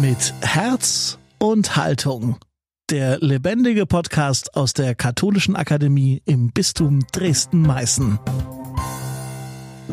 Mit 0.00 0.34
Herz 0.42 1.18
und 1.38 1.76
Haltung. 1.76 2.36
Der 2.90 3.18
lebendige 3.20 3.86
Podcast 3.86 4.54
aus 4.54 4.74
der 4.74 4.94
Katholischen 4.94 5.56
Akademie 5.56 6.22
im 6.26 6.50
Bistum 6.50 7.06
Dresden-Meißen. 7.12 8.18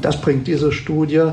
Das 0.02 0.20
bringt 0.20 0.48
diese 0.48 0.72
Studie 0.72 1.24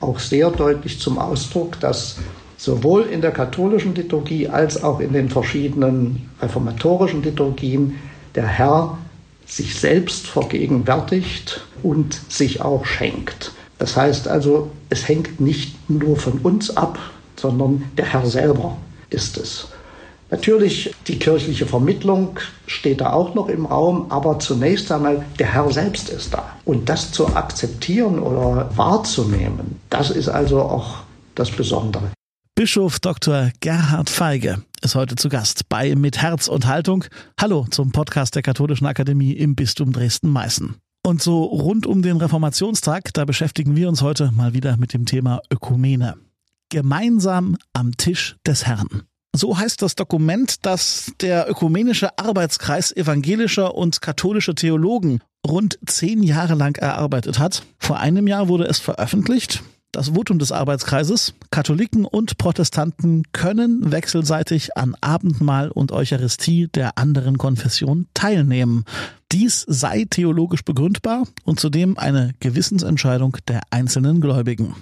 auch 0.00 0.18
sehr 0.18 0.50
deutlich 0.50 1.00
zum 1.00 1.18
Ausdruck, 1.18 1.78
dass 1.80 2.16
sowohl 2.56 3.02
in 3.02 3.20
der 3.20 3.32
katholischen 3.32 3.94
Liturgie 3.94 4.48
als 4.48 4.82
auch 4.82 5.00
in 5.00 5.12
den 5.12 5.28
verschiedenen 5.28 6.30
reformatorischen 6.40 7.22
Liturgien 7.22 7.96
der 8.34 8.46
Herr 8.46 8.96
sich 9.44 9.74
selbst 9.78 10.26
vergegenwärtigt 10.26 11.60
und 11.82 12.20
sich 12.28 12.62
auch 12.62 12.86
schenkt. 12.86 13.52
Das 13.78 13.96
heißt 13.96 14.28
also, 14.28 14.70
es 14.88 15.08
hängt 15.08 15.40
nicht 15.40 15.90
nur 15.90 16.16
von 16.16 16.38
uns 16.38 16.74
ab, 16.76 16.98
sondern 17.44 17.84
der 17.98 18.06
Herr 18.06 18.24
selber 18.24 18.78
ist 19.10 19.36
es. 19.36 19.68
Natürlich, 20.30 20.94
die 21.06 21.18
kirchliche 21.18 21.66
Vermittlung 21.66 22.40
steht 22.66 23.02
da 23.02 23.12
auch 23.12 23.34
noch 23.34 23.48
im 23.48 23.66
Raum, 23.66 24.06
aber 24.08 24.38
zunächst 24.38 24.90
einmal, 24.90 25.22
der 25.38 25.52
Herr 25.52 25.70
selbst 25.70 26.08
ist 26.08 26.32
da. 26.32 26.56
Und 26.64 26.88
das 26.88 27.12
zu 27.12 27.36
akzeptieren 27.36 28.18
oder 28.18 28.70
wahrzunehmen, 28.74 29.78
das 29.90 30.08
ist 30.08 30.30
also 30.30 30.62
auch 30.62 31.02
das 31.34 31.50
Besondere. 31.50 32.10
Bischof 32.54 32.98
Dr. 32.98 33.50
Gerhard 33.60 34.08
Feige 34.08 34.62
ist 34.80 34.94
heute 34.94 35.14
zu 35.16 35.28
Gast 35.28 35.68
bei 35.68 35.94
Mit 35.94 36.22
Herz 36.22 36.48
und 36.48 36.66
Haltung. 36.66 37.04
Hallo 37.38 37.66
zum 37.70 37.92
Podcast 37.92 38.36
der 38.36 38.42
Katholischen 38.42 38.86
Akademie 38.86 39.32
im 39.32 39.54
Bistum 39.54 39.92
Dresden-Meißen. 39.92 40.76
Und 41.06 41.20
so 41.20 41.42
rund 41.42 41.84
um 41.84 42.00
den 42.00 42.16
Reformationstag, 42.16 43.12
da 43.12 43.26
beschäftigen 43.26 43.76
wir 43.76 43.90
uns 43.90 44.00
heute 44.00 44.32
mal 44.32 44.54
wieder 44.54 44.78
mit 44.78 44.94
dem 44.94 45.04
Thema 45.04 45.42
Ökumene. 45.52 46.14
Gemeinsam 46.74 47.56
am 47.72 47.96
Tisch 47.96 48.34
des 48.44 48.66
Herrn. 48.66 49.04
So 49.32 49.56
heißt 49.56 49.80
das 49.80 49.94
Dokument, 49.94 50.66
das 50.66 51.12
der 51.20 51.48
Ökumenische 51.48 52.18
Arbeitskreis 52.18 52.90
evangelischer 52.90 53.76
und 53.76 54.02
katholischer 54.02 54.56
Theologen 54.56 55.20
rund 55.46 55.78
zehn 55.86 56.24
Jahre 56.24 56.56
lang 56.56 56.76
erarbeitet 56.76 57.38
hat. 57.38 57.62
Vor 57.78 58.00
einem 58.00 58.26
Jahr 58.26 58.48
wurde 58.48 58.64
es 58.64 58.80
veröffentlicht. 58.80 59.62
Das 59.92 60.16
Votum 60.16 60.40
des 60.40 60.50
Arbeitskreises. 60.50 61.34
Katholiken 61.52 62.06
und 62.06 62.38
Protestanten 62.38 63.22
können 63.30 63.92
wechselseitig 63.92 64.76
an 64.76 64.96
Abendmahl 65.00 65.70
und 65.70 65.92
Eucharistie 65.92 66.66
der 66.74 66.98
anderen 66.98 67.38
Konfession 67.38 68.08
teilnehmen. 68.14 68.84
Dies 69.30 69.64
sei 69.68 70.06
theologisch 70.10 70.64
begründbar 70.64 71.28
und 71.44 71.60
zudem 71.60 71.98
eine 71.98 72.34
Gewissensentscheidung 72.40 73.36
der 73.46 73.60
einzelnen 73.70 74.20
Gläubigen. 74.20 74.74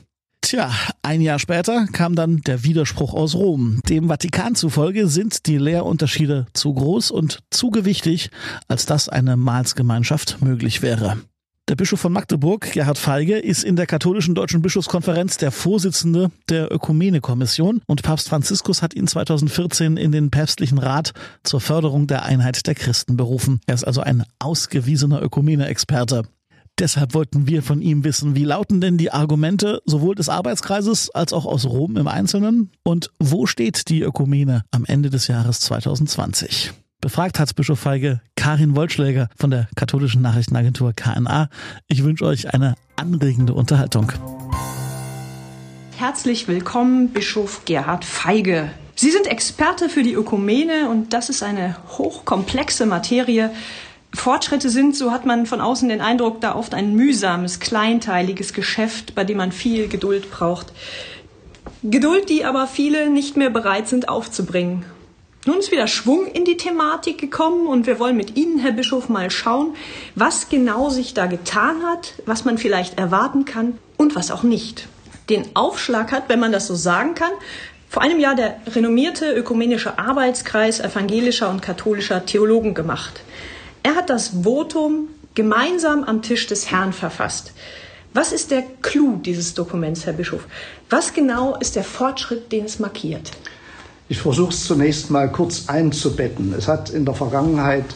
Tja, 0.52 0.70
ein 1.00 1.22
Jahr 1.22 1.38
später 1.38 1.86
kam 1.92 2.14
dann 2.14 2.42
der 2.42 2.62
Widerspruch 2.62 3.14
aus 3.14 3.34
Rom. 3.34 3.80
Dem 3.88 4.08
Vatikan 4.08 4.54
zufolge 4.54 5.08
sind 5.08 5.46
die 5.46 5.56
Lehrunterschiede 5.56 6.46
zu 6.52 6.74
groß 6.74 7.10
und 7.10 7.38
zu 7.48 7.70
gewichtig, 7.70 8.28
als 8.68 8.84
dass 8.84 9.08
eine 9.08 9.38
Mahlsgemeinschaft 9.38 10.42
möglich 10.42 10.82
wäre. 10.82 11.16
Der 11.70 11.76
Bischof 11.76 12.00
von 12.00 12.12
Magdeburg, 12.12 12.70
Gerhard 12.70 12.98
Feige, 12.98 13.38
ist 13.38 13.64
in 13.64 13.76
der 13.76 13.86
katholischen 13.86 14.34
deutschen 14.34 14.60
Bischofskonferenz 14.60 15.38
der 15.38 15.52
Vorsitzende 15.52 16.30
der 16.50 16.70
Ökumene-Kommission 16.70 17.80
und 17.86 18.02
Papst 18.02 18.28
Franziskus 18.28 18.82
hat 18.82 18.92
ihn 18.92 19.06
2014 19.06 19.96
in 19.96 20.12
den 20.12 20.30
päpstlichen 20.30 20.76
Rat 20.76 21.14
zur 21.44 21.62
Förderung 21.62 22.08
der 22.08 22.24
Einheit 22.24 22.66
der 22.66 22.74
Christen 22.74 23.16
berufen. 23.16 23.62
Er 23.64 23.76
ist 23.76 23.84
also 23.84 24.02
ein 24.02 24.22
ausgewiesener 24.38 25.22
Ökumene-Experte. 25.22 26.24
Deshalb 26.78 27.14
wollten 27.14 27.46
wir 27.46 27.62
von 27.62 27.82
ihm 27.82 28.02
wissen, 28.02 28.34
wie 28.34 28.44
lauten 28.44 28.80
denn 28.80 28.96
die 28.96 29.12
Argumente 29.12 29.82
sowohl 29.84 30.14
des 30.14 30.28
Arbeitskreises 30.28 31.10
als 31.10 31.32
auch 31.32 31.44
aus 31.44 31.66
Rom 31.66 31.96
im 31.96 32.08
Einzelnen 32.08 32.70
und 32.82 33.10
wo 33.18 33.46
steht 33.46 33.88
die 33.88 34.02
Ökumene 34.02 34.62
am 34.70 34.84
Ende 34.86 35.10
des 35.10 35.26
Jahres 35.28 35.60
2020? 35.60 36.72
Befragt 37.00 37.38
hat 37.38 37.54
Bischof 37.56 37.80
Feige 37.80 38.20
Karin 38.36 38.74
Wollschläger 38.74 39.28
von 39.36 39.50
der 39.50 39.68
katholischen 39.74 40.22
Nachrichtenagentur 40.22 40.92
KNA. 40.94 41.48
Ich 41.88 42.04
wünsche 42.04 42.24
euch 42.24 42.54
eine 42.54 42.76
anregende 42.96 43.54
Unterhaltung. 43.54 44.12
Herzlich 45.98 46.48
willkommen, 46.48 47.10
Bischof 47.10 47.64
Gerhard 47.64 48.04
Feige. 48.04 48.70
Sie 48.94 49.10
sind 49.10 49.26
Experte 49.26 49.88
für 49.88 50.02
die 50.02 50.12
Ökumene 50.14 50.88
und 50.88 51.12
das 51.12 51.28
ist 51.28 51.42
eine 51.42 51.76
hochkomplexe 51.98 52.86
Materie. 52.86 53.50
Fortschritte 54.14 54.68
sind, 54.68 54.94
so 54.94 55.10
hat 55.10 55.24
man 55.24 55.46
von 55.46 55.60
außen 55.60 55.88
den 55.88 56.00
Eindruck, 56.00 56.40
da 56.40 56.54
oft 56.54 56.74
ein 56.74 56.94
mühsames, 56.94 57.60
kleinteiliges 57.60 58.52
Geschäft, 58.52 59.14
bei 59.14 59.24
dem 59.24 59.38
man 59.38 59.52
viel 59.52 59.88
Geduld 59.88 60.30
braucht. 60.30 60.72
Geduld, 61.82 62.28
die 62.28 62.44
aber 62.44 62.66
viele 62.66 63.10
nicht 63.10 63.36
mehr 63.36 63.50
bereit 63.50 63.88
sind 63.88 64.08
aufzubringen. 64.08 64.84
Nun 65.44 65.58
ist 65.58 65.72
wieder 65.72 65.88
Schwung 65.88 66.26
in 66.26 66.44
die 66.44 66.56
Thematik 66.56 67.18
gekommen 67.18 67.66
und 67.66 67.88
wir 67.88 67.98
wollen 67.98 68.16
mit 68.16 68.36
Ihnen, 68.36 68.60
Herr 68.60 68.70
Bischof, 68.70 69.08
mal 69.08 69.30
schauen, 69.30 69.74
was 70.14 70.48
genau 70.48 70.88
sich 70.88 71.14
da 71.14 71.26
getan 71.26 71.82
hat, 71.82 72.14
was 72.26 72.44
man 72.44 72.58
vielleicht 72.58 72.98
erwarten 72.98 73.44
kann 73.44 73.78
und 73.96 74.14
was 74.14 74.30
auch 74.30 74.44
nicht. 74.44 74.86
Den 75.30 75.44
Aufschlag 75.54 76.12
hat, 76.12 76.28
wenn 76.28 76.38
man 76.38 76.52
das 76.52 76.68
so 76.68 76.76
sagen 76.76 77.14
kann, 77.14 77.32
vor 77.88 78.02
einem 78.02 78.20
Jahr 78.20 78.36
der 78.36 78.58
renommierte 78.68 79.32
ökumenische 79.32 79.98
Arbeitskreis 79.98 80.78
evangelischer 80.78 81.50
und 81.50 81.60
katholischer 81.60 82.24
Theologen 82.24 82.74
gemacht. 82.74 83.22
Er 83.82 83.96
hat 83.96 84.10
das 84.10 84.28
Votum 84.42 85.08
gemeinsam 85.34 86.04
am 86.04 86.22
Tisch 86.22 86.46
des 86.46 86.70
Herrn 86.70 86.92
verfasst. 86.92 87.52
Was 88.14 88.32
ist 88.32 88.50
der 88.50 88.62
Clou 88.82 89.16
dieses 89.16 89.54
Dokuments, 89.54 90.04
Herr 90.04 90.12
Bischof? 90.12 90.46
Was 90.90 91.14
genau 91.14 91.56
ist 91.56 91.76
der 91.76 91.84
Fortschritt, 91.84 92.52
den 92.52 92.66
es 92.66 92.78
markiert? 92.78 93.30
Ich 94.08 94.18
versuche 94.18 94.52
es 94.52 94.64
zunächst 94.64 95.10
mal 95.10 95.32
kurz 95.32 95.68
einzubetten. 95.68 96.54
Es 96.56 96.68
hat 96.68 96.90
in 96.90 97.06
der 97.06 97.14
Vergangenheit 97.14 97.86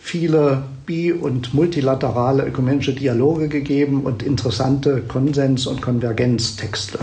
viele 0.00 0.62
bi- 0.86 1.12
und 1.12 1.52
multilaterale 1.52 2.46
ökumenische 2.46 2.92
Dialoge 2.92 3.48
gegeben 3.48 4.02
und 4.02 4.22
interessante 4.22 5.02
Konsens- 5.08 5.66
und 5.66 5.82
Konvergenztexte. 5.82 7.00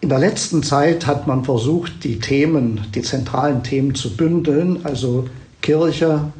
In 0.00 0.08
der 0.08 0.18
letzten 0.18 0.64
Zeit 0.64 1.06
hat 1.06 1.28
man 1.28 1.44
versucht, 1.44 2.02
die 2.02 2.18
Themen, 2.18 2.86
die 2.92 3.02
zentralen 3.02 3.62
Themen 3.62 3.94
zu 3.94 4.16
bündeln, 4.16 4.80
also 4.84 5.28
Kirche, 5.60 6.32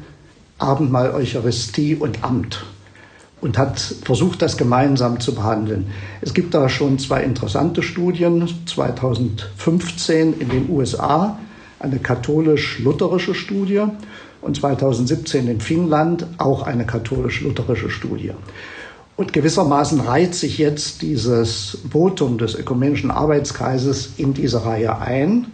Abendmahl, 0.63 1.11
Eucharistie 1.11 1.95
und 1.95 2.23
Amt 2.23 2.63
und 3.43 3.57
hat 3.57 3.77
versucht, 3.79 4.41
das 4.41 4.55
gemeinsam 4.55 5.19
zu 5.19 5.35
behandeln. 5.35 5.87
Es 6.21 6.33
gibt 6.33 6.53
da 6.53 6.69
schon 6.69 6.97
zwei 6.97 7.23
interessante 7.23 7.83
Studien. 7.83 8.47
2015 8.65 10.39
in 10.39 10.49
den 10.49 10.69
USA 10.69 11.37
eine 11.79 11.99
katholisch-lutherische 11.99 13.35
Studie 13.35 13.83
und 14.41 14.55
2017 14.55 15.49
in 15.49 15.59
Finnland 15.59 16.25
auch 16.37 16.63
eine 16.63 16.85
katholisch-lutherische 16.85 17.89
Studie. 17.89 18.31
Und 19.17 19.33
gewissermaßen 19.33 19.99
reiht 19.99 20.33
sich 20.33 20.57
jetzt 20.57 21.01
dieses 21.01 21.79
Votum 21.91 22.37
des 22.37 22.55
Ökumenischen 22.55 23.11
Arbeitskreises 23.11 24.13
in 24.15 24.33
diese 24.33 24.65
Reihe 24.65 24.99
ein. 24.99 25.47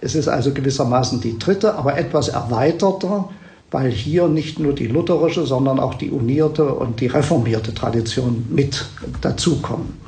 Es 0.00 0.16
ist 0.16 0.26
also 0.26 0.52
gewissermaßen 0.52 1.20
die 1.20 1.38
dritte, 1.38 1.76
aber 1.76 1.96
etwas 1.96 2.28
erweiterte 2.28 3.24
weil 3.70 3.90
hier 3.90 4.28
nicht 4.28 4.58
nur 4.58 4.74
die 4.74 4.88
lutherische, 4.88 5.46
sondern 5.46 5.78
auch 5.78 5.94
die 5.94 6.10
unierte 6.10 6.74
und 6.74 7.00
die 7.00 7.06
reformierte 7.06 7.72
Tradition 7.72 8.46
mit 8.50 8.86
dazukommen. 9.20 9.98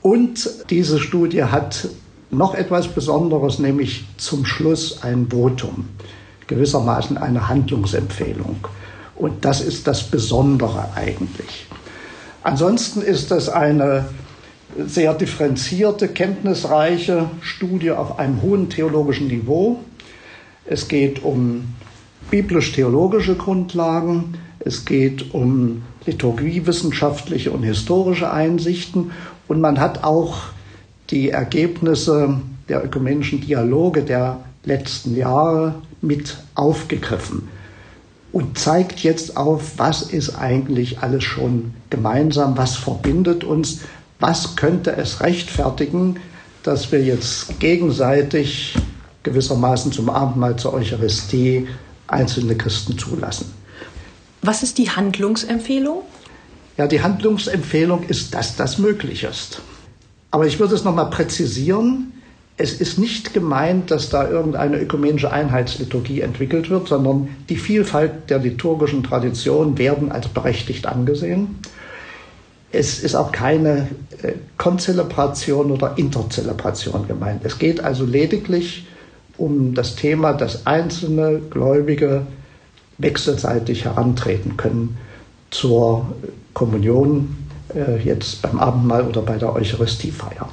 Und 0.00 0.50
diese 0.70 0.98
Studie 0.98 1.44
hat 1.44 1.88
noch 2.30 2.54
etwas 2.54 2.88
Besonderes, 2.88 3.58
nämlich 3.58 4.04
zum 4.16 4.44
Schluss 4.44 5.02
ein 5.02 5.28
Votum, 5.30 5.88
gewissermaßen 6.48 7.16
eine 7.18 7.48
Handlungsempfehlung. 7.48 8.56
Und 9.14 9.44
das 9.44 9.60
ist 9.60 9.86
das 9.86 10.02
Besondere 10.02 10.88
eigentlich. 10.96 11.66
Ansonsten 12.42 13.02
ist 13.02 13.30
es 13.30 13.48
eine 13.48 14.06
sehr 14.76 15.14
differenzierte, 15.14 16.08
kenntnisreiche 16.08 17.26
Studie 17.40 17.92
auf 17.92 18.18
einem 18.18 18.42
hohen 18.42 18.70
theologischen 18.70 19.28
Niveau. 19.28 19.80
Es 20.64 20.88
geht 20.88 21.22
um 21.22 21.74
biblisch-theologische 22.32 23.34
Grundlagen, 23.34 24.38
es 24.58 24.86
geht 24.86 25.34
um 25.34 25.82
liturgiewissenschaftliche 26.06 27.52
und 27.52 27.62
historische 27.62 28.32
Einsichten. 28.32 29.10
Und 29.48 29.60
man 29.60 29.78
hat 29.78 30.02
auch 30.02 30.38
die 31.10 31.28
Ergebnisse 31.28 32.40
der 32.70 32.82
ökumenischen 32.82 33.42
Dialoge 33.42 34.02
der 34.02 34.40
letzten 34.64 35.14
Jahre 35.14 35.74
mit 36.00 36.38
aufgegriffen 36.54 37.48
und 38.32 38.58
zeigt 38.58 39.00
jetzt 39.00 39.36
auf, 39.36 39.74
was 39.76 40.00
ist 40.00 40.34
eigentlich 40.36 41.00
alles 41.00 41.24
schon 41.24 41.74
gemeinsam, 41.90 42.56
was 42.56 42.76
verbindet 42.76 43.44
uns, 43.44 43.80
was 44.20 44.56
könnte 44.56 44.96
es 44.96 45.20
rechtfertigen, 45.20 46.16
dass 46.62 46.92
wir 46.92 47.04
jetzt 47.04 47.60
gegenseitig 47.60 48.74
gewissermaßen 49.22 49.92
zum 49.92 50.08
Abendmahl 50.08 50.56
zur 50.56 50.72
Eucharistie 50.72 51.68
einzelne 52.06 52.56
Christen 52.56 52.98
zulassen. 52.98 53.52
Was 54.42 54.62
ist 54.62 54.78
die 54.78 54.90
Handlungsempfehlung? 54.90 56.02
Ja, 56.76 56.86
die 56.86 57.02
Handlungsempfehlung 57.02 58.04
ist, 58.08 58.34
dass 58.34 58.56
das 58.56 58.78
möglich 58.78 59.24
ist. 59.24 59.62
Aber 60.30 60.46
ich 60.46 60.58
würde 60.58 60.74
es 60.74 60.84
nochmal 60.84 61.10
präzisieren. 61.10 62.12
es 62.56 62.80
ist 62.80 62.98
nicht 62.98 63.34
gemeint, 63.34 63.90
dass 63.90 64.10
da 64.10 64.28
irgendeine 64.28 64.78
ökumenische 64.78 65.32
Einheitsliturgie 65.32 66.20
entwickelt 66.20 66.70
wird, 66.70 66.88
sondern 66.88 67.28
die 67.48 67.56
Vielfalt 67.56 68.30
der 68.30 68.38
liturgischen 68.38 69.02
Traditionen 69.02 69.78
werden 69.78 70.12
als 70.12 70.28
berechtigt 70.28 70.86
angesehen. 70.86 71.58
Es 72.70 73.00
ist 73.00 73.14
auch 73.14 73.32
keine 73.32 73.88
äh, 74.22 74.32
Konzelebration 74.56 75.70
oder 75.70 75.98
Interzelebration 75.98 77.06
gemeint. 77.06 77.44
Es 77.44 77.58
geht 77.58 77.82
also 77.82 78.04
lediglich 78.04 78.86
um 79.38 79.74
das 79.74 79.96
Thema, 79.96 80.32
dass 80.32 80.66
einzelne 80.66 81.40
Gläubige 81.50 82.26
wechselseitig 82.98 83.84
herantreten 83.84 84.56
können 84.56 84.96
zur 85.50 86.06
Kommunion, 86.54 87.36
äh, 87.74 87.98
jetzt 88.02 88.42
beim 88.42 88.58
Abendmahl 88.58 89.02
oder 89.02 89.22
bei 89.22 89.36
der 89.36 89.54
Eucharistiefeier. 89.54 90.48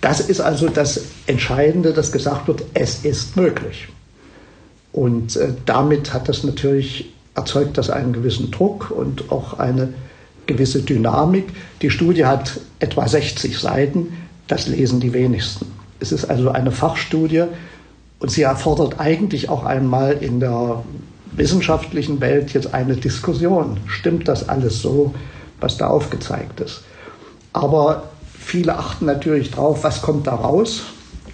Das 0.00 0.20
ist 0.20 0.40
also 0.40 0.68
das 0.68 1.00
Entscheidende, 1.26 1.92
dass 1.92 2.10
gesagt 2.10 2.48
wird, 2.48 2.64
es 2.74 3.04
ist 3.04 3.36
möglich. 3.36 3.88
Und 4.92 5.36
äh, 5.36 5.52
damit 5.64 6.12
hat 6.12 6.28
das 6.28 6.44
natürlich 6.44 7.12
erzeugt 7.34 7.78
das 7.78 7.88
einen 7.88 8.12
gewissen 8.12 8.50
Druck 8.50 8.90
und 8.90 9.30
auch 9.30 9.58
eine 9.58 9.94
gewisse 10.46 10.82
Dynamik. 10.82 11.44
Die 11.80 11.90
Studie 11.90 12.26
hat 12.26 12.60
etwa 12.78 13.06
60 13.08 13.58
Seiten, 13.58 14.08
das 14.48 14.66
lesen 14.66 15.00
die 15.00 15.12
wenigsten. 15.12 15.66
Es 16.00 16.12
ist 16.12 16.24
also 16.26 16.50
eine 16.50 16.72
Fachstudie 16.72 17.44
und 18.22 18.30
sie 18.30 18.42
erfordert 18.42 19.00
eigentlich 19.00 19.48
auch 19.48 19.64
einmal 19.64 20.12
in 20.12 20.38
der 20.38 20.84
wissenschaftlichen 21.32 22.20
Welt 22.20 22.52
jetzt 22.52 22.72
eine 22.72 22.94
Diskussion. 22.94 23.78
Stimmt 23.88 24.28
das 24.28 24.48
alles 24.48 24.80
so, 24.80 25.12
was 25.58 25.76
da 25.76 25.88
aufgezeigt 25.88 26.60
ist? 26.60 26.84
Aber 27.52 28.10
viele 28.38 28.78
achten 28.78 29.06
natürlich 29.06 29.50
drauf, 29.50 29.82
was 29.82 30.02
kommt 30.02 30.28
da 30.28 30.36
raus. 30.36 30.84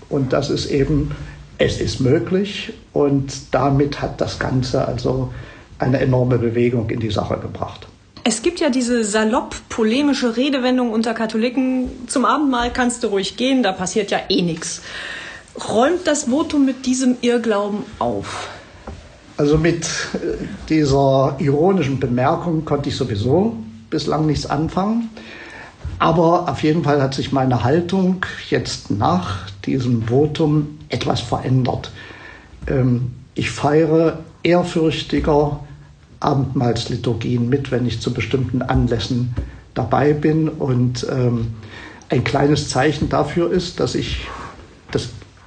Und 0.08 0.32
das 0.32 0.48
ist 0.48 0.70
eben, 0.70 1.14
es 1.58 1.78
ist 1.78 2.00
möglich. 2.00 2.72
Und 2.94 3.34
damit 3.54 4.00
hat 4.00 4.18
das 4.22 4.38
Ganze 4.38 4.88
also 4.88 5.30
eine 5.78 6.00
enorme 6.00 6.38
Bewegung 6.38 6.88
in 6.88 7.00
die 7.00 7.10
Sache 7.10 7.36
gebracht. 7.36 7.86
Es 8.24 8.40
gibt 8.40 8.60
ja 8.60 8.70
diese 8.70 9.04
salopp 9.04 9.56
polemische 9.68 10.38
Redewendung 10.38 10.92
unter 10.92 11.12
Katholiken, 11.12 11.90
zum 12.06 12.24
Abendmahl 12.24 12.72
kannst 12.72 13.04
du 13.04 13.08
ruhig 13.08 13.36
gehen, 13.36 13.62
da 13.62 13.72
passiert 13.72 14.10
ja 14.10 14.20
eh 14.30 14.40
nichts. 14.40 14.80
Räumt 15.68 16.06
das 16.06 16.24
Votum 16.24 16.64
mit 16.64 16.86
diesem 16.86 17.16
Irrglauben 17.20 17.80
auf? 17.98 18.48
Also 19.36 19.56
mit 19.58 19.84
äh, 19.84 20.44
dieser 20.68 21.36
ironischen 21.38 22.00
Bemerkung 22.00 22.64
konnte 22.64 22.88
ich 22.88 22.96
sowieso 22.96 23.56
bislang 23.90 24.26
nichts 24.26 24.46
anfangen. 24.46 25.10
Aber 25.98 26.48
auf 26.48 26.62
jeden 26.62 26.84
Fall 26.84 27.02
hat 27.02 27.14
sich 27.14 27.32
meine 27.32 27.64
Haltung 27.64 28.24
jetzt 28.50 28.90
nach 28.90 29.48
diesem 29.64 30.08
Votum 30.08 30.78
etwas 30.88 31.20
verändert. 31.20 31.90
Ähm, 32.66 33.12
ich 33.34 33.50
feiere 33.50 34.20
ehrfürchtiger 34.42 35.60
Abendmahlsliturgien 36.20 37.48
mit, 37.48 37.70
wenn 37.70 37.86
ich 37.86 38.00
zu 38.00 38.12
bestimmten 38.12 38.62
Anlässen 38.62 39.34
dabei 39.74 40.12
bin. 40.12 40.48
Und 40.48 41.06
ähm, 41.10 41.54
ein 42.08 42.24
kleines 42.24 42.68
Zeichen 42.68 43.08
dafür 43.08 43.50
ist, 43.50 43.80
dass 43.80 43.94
ich, 43.94 44.26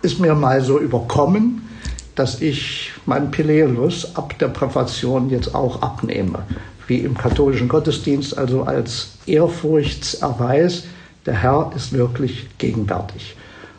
ist 0.01 0.19
mir 0.19 0.35
mal 0.35 0.61
so 0.61 0.79
überkommen, 0.79 1.67
dass 2.15 2.41
ich 2.41 2.91
meinen 3.05 3.31
Peleus 3.31 4.15
ab 4.15 4.37
der 4.39 4.49
Präfation 4.49 5.29
jetzt 5.29 5.55
auch 5.55 5.81
abnehme, 5.81 6.39
wie 6.87 6.99
im 6.99 7.17
katholischen 7.17 7.69
Gottesdienst, 7.69 8.37
also 8.37 8.63
als 8.63 9.13
Ehrfurchtserweis, 9.25 10.83
der 11.25 11.35
Herr 11.35 11.71
ist 11.75 11.93
wirklich 11.93 12.47
gegenwärtig. 12.57 13.35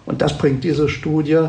Und 0.06 0.22
das 0.22 0.38
bringt 0.38 0.64
diese 0.64 0.88
Studie 0.88 1.40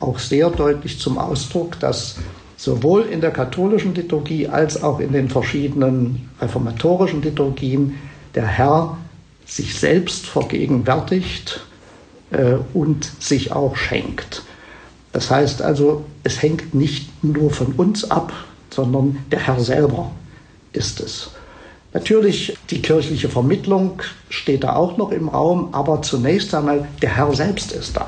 auch 0.00 0.18
sehr 0.18 0.50
deutlich 0.50 0.98
zum 0.98 1.18
Ausdruck, 1.18 1.78
dass 1.80 2.16
sowohl 2.56 3.02
in 3.02 3.20
der 3.20 3.30
katholischen 3.30 3.94
Liturgie 3.94 4.48
als 4.48 4.82
auch 4.82 5.00
in 5.00 5.12
den 5.12 5.28
verschiedenen 5.28 6.28
reformatorischen 6.40 7.22
Liturgien 7.22 7.94
der 8.34 8.46
Herr 8.46 8.98
sich 9.46 9.78
selbst 9.78 10.26
vergegenwärtigt 10.26 11.60
und 12.74 13.10
sich 13.20 13.52
auch 13.52 13.76
schenkt. 13.76 14.42
Das 15.12 15.30
heißt 15.30 15.62
also, 15.62 16.04
es 16.24 16.42
hängt 16.42 16.74
nicht 16.74 17.24
nur 17.24 17.50
von 17.50 17.72
uns 17.72 18.10
ab, 18.10 18.32
sondern 18.70 19.18
der 19.30 19.46
Herr 19.46 19.60
selber 19.60 20.10
ist 20.72 21.00
es. 21.00 21.30
Natürlich, 21.94 22.58
die 22.68 22.82
kirchliche 22.82 23.30
Vermittlung 23.30 24.02
steht 24.28 24.64
da 24.64 24.76
auch 24.76 24.98
noch 24.98 25.12
im 25.12 25.30
Raum, 25.30 25.70
aber 25.72 26.02
zunächst 26.02 26.54
einmal, 26.54 26.86
der 27.00 27.16
Herr 27.16 27.34
selbst 27.34 27.72
ist 27.72 27.96
da. 27.96 28.06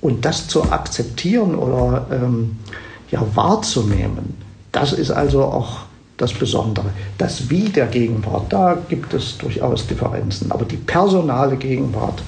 Und 0.00 0.24
das 0.24 0.48
zu 0.48 0.64
akzeptieren 0.72 1.54
oder 1.54 2.06
ähm, 2.10 2.56
ja, 3.10 3.24
wahrzunehmen, 3.34 4.36
das 4.72 4.92
ist 4.92 5.12
also 5.12 5.44
auch 5.44 5.82
das 6.16 6.32
Besondere. 6.32 6.90
Das 7.18 7.48
Wie 7.48 7.68
der 7.68 7.86
Gegenwart, 7.86 8.52
da 8.52 8.76
gibt 8.88 9.14
es 9.14 9.38
durchaus 9.38 9.86
Differenzen, 9.86 10.50
aber 10.50 10.64
die 10.64 10.76
personale 10.76 11.56
Gegenwart 11.56 12.22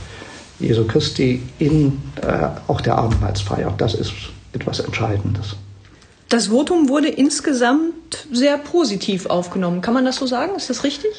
Jesu 0.62 0.86
Christi 0.86 1.42
in 1.58 2.00
äh, 2.22 2.48
auch 2.68 2.80
der 2.80 2.96
Abendmahlsfeier, 2.96 3.74
das 3.76 3.94
ist 3.94 4.12
etwas 4.52 4.80
Entscheidendes. 4.80 5.56
Das 6.28 6.46
Votum 6.46 6.88
wurde 6.88 7.08
insgesamt 7.08 8.26
sehr 8.32 8.56
positiv 8.56 9.26
aufgenommen. 9.26 9.82
Kann 9.82 9.92
man 9.92 10.04
das 10.04 10.16
so 10.16 10.26
sagen? 10.26 10.54
Ist 10.56 10.70
das 10.70 10.82
richtig? 10.84 11.10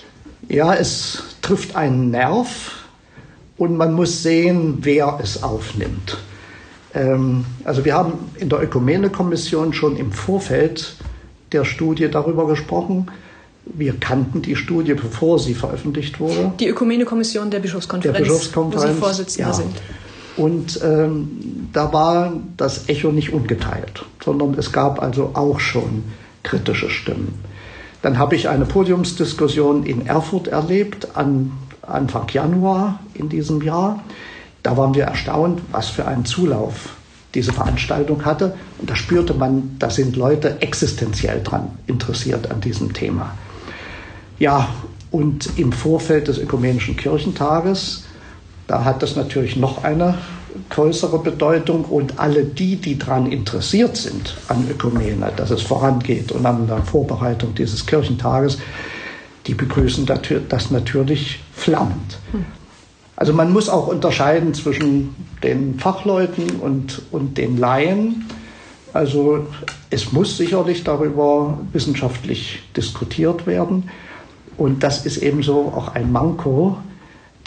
Ja, 0.49 0.73
es 0.73 1.23
trifft 1.41 1.75
einen 1.75 2.09
Nerv 2.09 2.71
und 3.57 3.77
man 3.77 3.93
muss 3.93 4.23
sehen, 4.23 4.79
wer 4.81 5.19
es 5.21 5.43
aufnimmt. 5.43 6.17
Ähm, 6.93 7.45
also 7.63 7.85
wir 7.85 7.93
haben 7.93 8.31
in 8.35 8.49
der 8.49 8.61
Ökumene-Kommission 8.61 9.73
schon 9.73 9.97
im 9.97 10.11
Vorfeld 10.11 10.95
der 11.51 11.65
Studie 11.65 12.09
darüber 12.09 12.47
gesprochen. 12.47 13.07
Wir 13.65 13.97
kannten 13.99 14.41
die 14.41 14.55
Studie, 14.55 14.93
bevor 14.93 15.39
sie 15.39 15.53
veröffentlicht 15.53 16.19
wurde. 16.19 16.51
Die 16.59 16.67
Ökumene-Kommission 16.67 17.49
der 17.49 17.59
Bischofskonferenz, 17.59 18.17
der 18.17 18.23
Bischofskonferenz, 18.23 18.89
wo 18.89 18.93
Sie 18.93 18.99
Vorsitzender 18.99 19.49
ja. 19.49 19.53
sind. 19.53 19.81
Und 20.35 20.79
ähm, 20.83 21.69
da 21.71 21.93
war 21.93 22.33
das 22.57 22.89
Echo 22.89 23.11
nicht 23.11 23.31
ungeteilt, 23.33 24.03
sondern 24.23 24.55
es 24.55 24.71
gab 24.71 25.01
also 25.01 25.31
auch 25.33 25.59
schon 25.59 26.03
kritische 26.41 26.89
Stimmen. 26.89 27.39
Dann 28.01 28.17
habe 28.17 28.35
ich 28.35 28.49
eine 28.49 28.65
Podiumsdiskussion 28.65 29.83
in 29.85 30.05
Erfurt 30.07 30.47
erlebt, 30.47 31.15
an 31.15 31.53
Anfang 31.81 32.27
Januar 32.29 32.99
in 33.13 33.29
diesem 33.29 33.61
Jahr. 33.61 34.03
Da 34.61 34.75
waren 34.75 34.93
wir 34.93 35.05
erstaunt, 35.05 35.61
was 35.71 35.89
für 35.89 36.05
einen 36.05 36.25
Zulauf 36.25 36.95
diese 37.33 37.53
Veranstaltung 37.53 38.25
hatte. 38.25 38.55
Und 38.79 38.89
da 38.89 38.95
spürte 38.95 39.33
man, 39.33 39.75
da 39.79 39.89
sind 39.89 40.15
Leute 40.15 40.61
existenziell 40.61 41.41
dran 41.43 41.69
interessiert 41.87 42.51
an 42.51 42.61
diesem 42.61 42.93
Thema. 42.93 43.37
Ja, 44.39 44.69
und 45.11 45.57
im 45.57 45.71
Vorfeld 45.71 46.27
des 46.27 46.37
Ökumenischen 46.37 46.97
Kirchentages, 46.97 48.05
da 48.67 48.83
hat 48.83 49.03
das 49.03 49.15
natürlich 49.15 49.55
noch 49.55 49.83
eine 49.83 50.15
größere 50.69 51.19
Bedeutung 51.19 51.85
und 51.85 52.19
alle 52.19 52.43
die, 52.43 52.75
die 52.75 52.97
daran 52.97 53.31
interessiert 53.31 53.97
sind, 53.97 54.35
an 54.47 54.67
Ökumene, 54.69 55.31
dass 55.35 55.51
es 55.51 55.61
vorangeht 55.61 56.31
und 56.31 56.45
an 56.45 56.67
der 56.67 56.83
Vorbereitung 56.83 57.55
dieses 57.55 57.85
Kirchentages, 57.85 58.59
die 59.47 59.53
begrüßen 59.53 60.05
das 60.49 60.71
natürlich 60.71 61.39
flammend. 61.53 62.17
Hm. 62.31 62.45
Also 63.15 63.33
man 63.33 63.51
muss 63.53 63.69
auch 63.69 63.87
unterscheiden 63.87 64.53
zwischen 64.53 65.15
den 65.43 65.79
Fachleuten 65.79 66.49
und, 66.61 67.01
und 67.11 67.37
den 67.37 67.57
Laien. 67.57 68.25
Also 68.91 69.47
es 69.89 70.11
muss 70.11 70.37
sicherlich 70.37 70.83
darüber 70.83 71.59
wissenschaftlich 71.71 72.63
diskutiert 72.75 73.45
werden. 73.45 73.89
Und 74.57 74.83
das 74.83 75.05
ist 75.05 75.17
ebenso 75.17 75.71
auch 75.75 75.95
ein 75.95 76.11
Manko. 76.11 76.77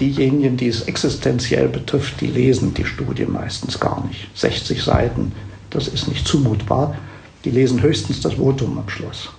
Diejenigen, 0.01 0.57
die 0.57 0.69
es 0.69 0.83
existenziell 0.83 1.69
betrifft, 1.69 2.21
die 2.21 2.27
lesen 2.27 2.75
die 2.75 2.85
Studie 2.85 3.25
meistens 3.25 3.81
gar 3.81 4.05
nicht. 4.07 4.29
60 4.35 4.83
Seiten, 4.83 5.33
das 5.71 5.89
ist 5.89 6.09
nicht 6.09 6.27
zumutbar. 6.27 6.97
Die 7.45 7.51
lesen 7.51 7.81
höchstens 7.81 8.21
das 8.21 8.35
Votum 8.35 8.79
am 8.79 8.89
Schluss. 8.89 9.31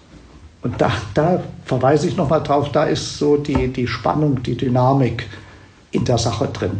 Und 0.64 0.82
da, 0.82 0.92
da 1.14 1.44
verweise 1.66 2.08
ich 2.08 2.18
nochmal 2.18 2.42
drauf, 2.42 2.72
da 2.72 2.86
ist 2.86 3.18
so 3.18 3.38
die, 3.38 3.68
die 3.68 3.88
Spannung, 3.88 4.42
die 4.42 4.58
Dynamik 4.58 5.28
in 5.92 6.06
der 6.06 6.18
Sache 6.18 6.48
drin. 6.48 6.72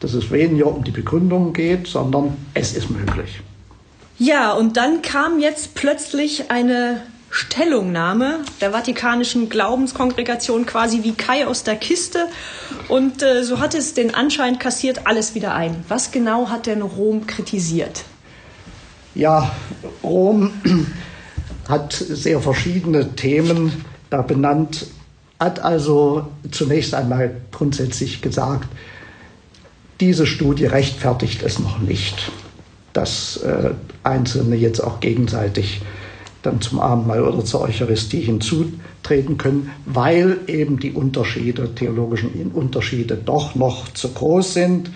Dass 0.00 0.12
es 0.12 0.30
weniger 0.30 0.66
um 0.66 0.84
die 0.84 0.90
Begründung 0.90 1.52
geht, 1.52 1.86
sondern 1.86 2.36
es 2.52 2.76
ist 2.76 2.90
möglich. 2.90 3.40
Ja, 4.18 4.52
und 4.52 4.76
dann 4.76 5.02
kam 5.02 5.40
jetzt 5.40 5.74
plötzlich 5.74 6.50
eine 6.50 7.02
Stellungnahme 7.34 8.44
der 8.60 8.70
Vatikanischen 8.70 9.48
Glaubenskongregation 9.48 10.66
quasi 10.66 11.02
wie 11.02 11.14
Kai 11.14 11.48
aus 11.48 11.64
der 11.64 11.74
Kiste. 11.74 12.28
Und 12.88 13.24
äh, 13.24 13.42
so 13.42 13.58
hat 13.58 13.74
es 13.74 13.92
den 13.92 14.14
Anschein 14.14 14.60
kassiert, 14.60 15.08
alles 15.08 15.34
wieder 15.34 15.52
ein. 15.52 15.84
Was 15.88 16.12
genau 16.12 16.48
hat 16.48 16.66
denn 16.66 16.80
Rom 16.80 17.26
kritisiert? 17.26 18.04
Ja, 19.16 19.50
Rom 20.04 20.52
hat 21.68 21.92
sehr 21.92 22.40
verschiedene 22.40 23.16
Themen 23.16 23.84
da 24.10 24.22
benannt, 24.22 24.86
hat 25.40 25.58
also 25.58 26.28
zunächst 26.52 26.94
einmal 26.94 27.40
grundsätzlich 27.50 28.22
gesagt, 28.22 28.68
Diese 30.00 30.26
Studie 30.26 30.66
rechtfertigt 30.66 31.42
es 31.42 31.58
noch 31.58 31.78
nicht, 31.78 32.32
dass 32.92 33.36
äh, 33.38 33.70
Einzelne 34.02 34.56
jetzt 34.56 34.80
auch 34.80 35.00
gegenseitig 35.00 35.82
dann 36.44 36.60
zum 36.60 36.78
Abendmahl 36.78 37.22
oder 37.22 37.44
zur 37.44 37.62
Eucharistie 37.62 38.20
hinzutreten 38.20 39.38
können, 39.38 39.70
weil 39.86 40.38
eben 40.46 40.78
die 40.78 40.92
Unterschiede, 40.92 41.74
theologischen 41.74 42.52
Unterschiede 42.52 43.16
doch 43.16 43.54
noch 43.54 43.92
zu 43.94 44.12
groß 44.12 44.54
sind. 44.54 44.90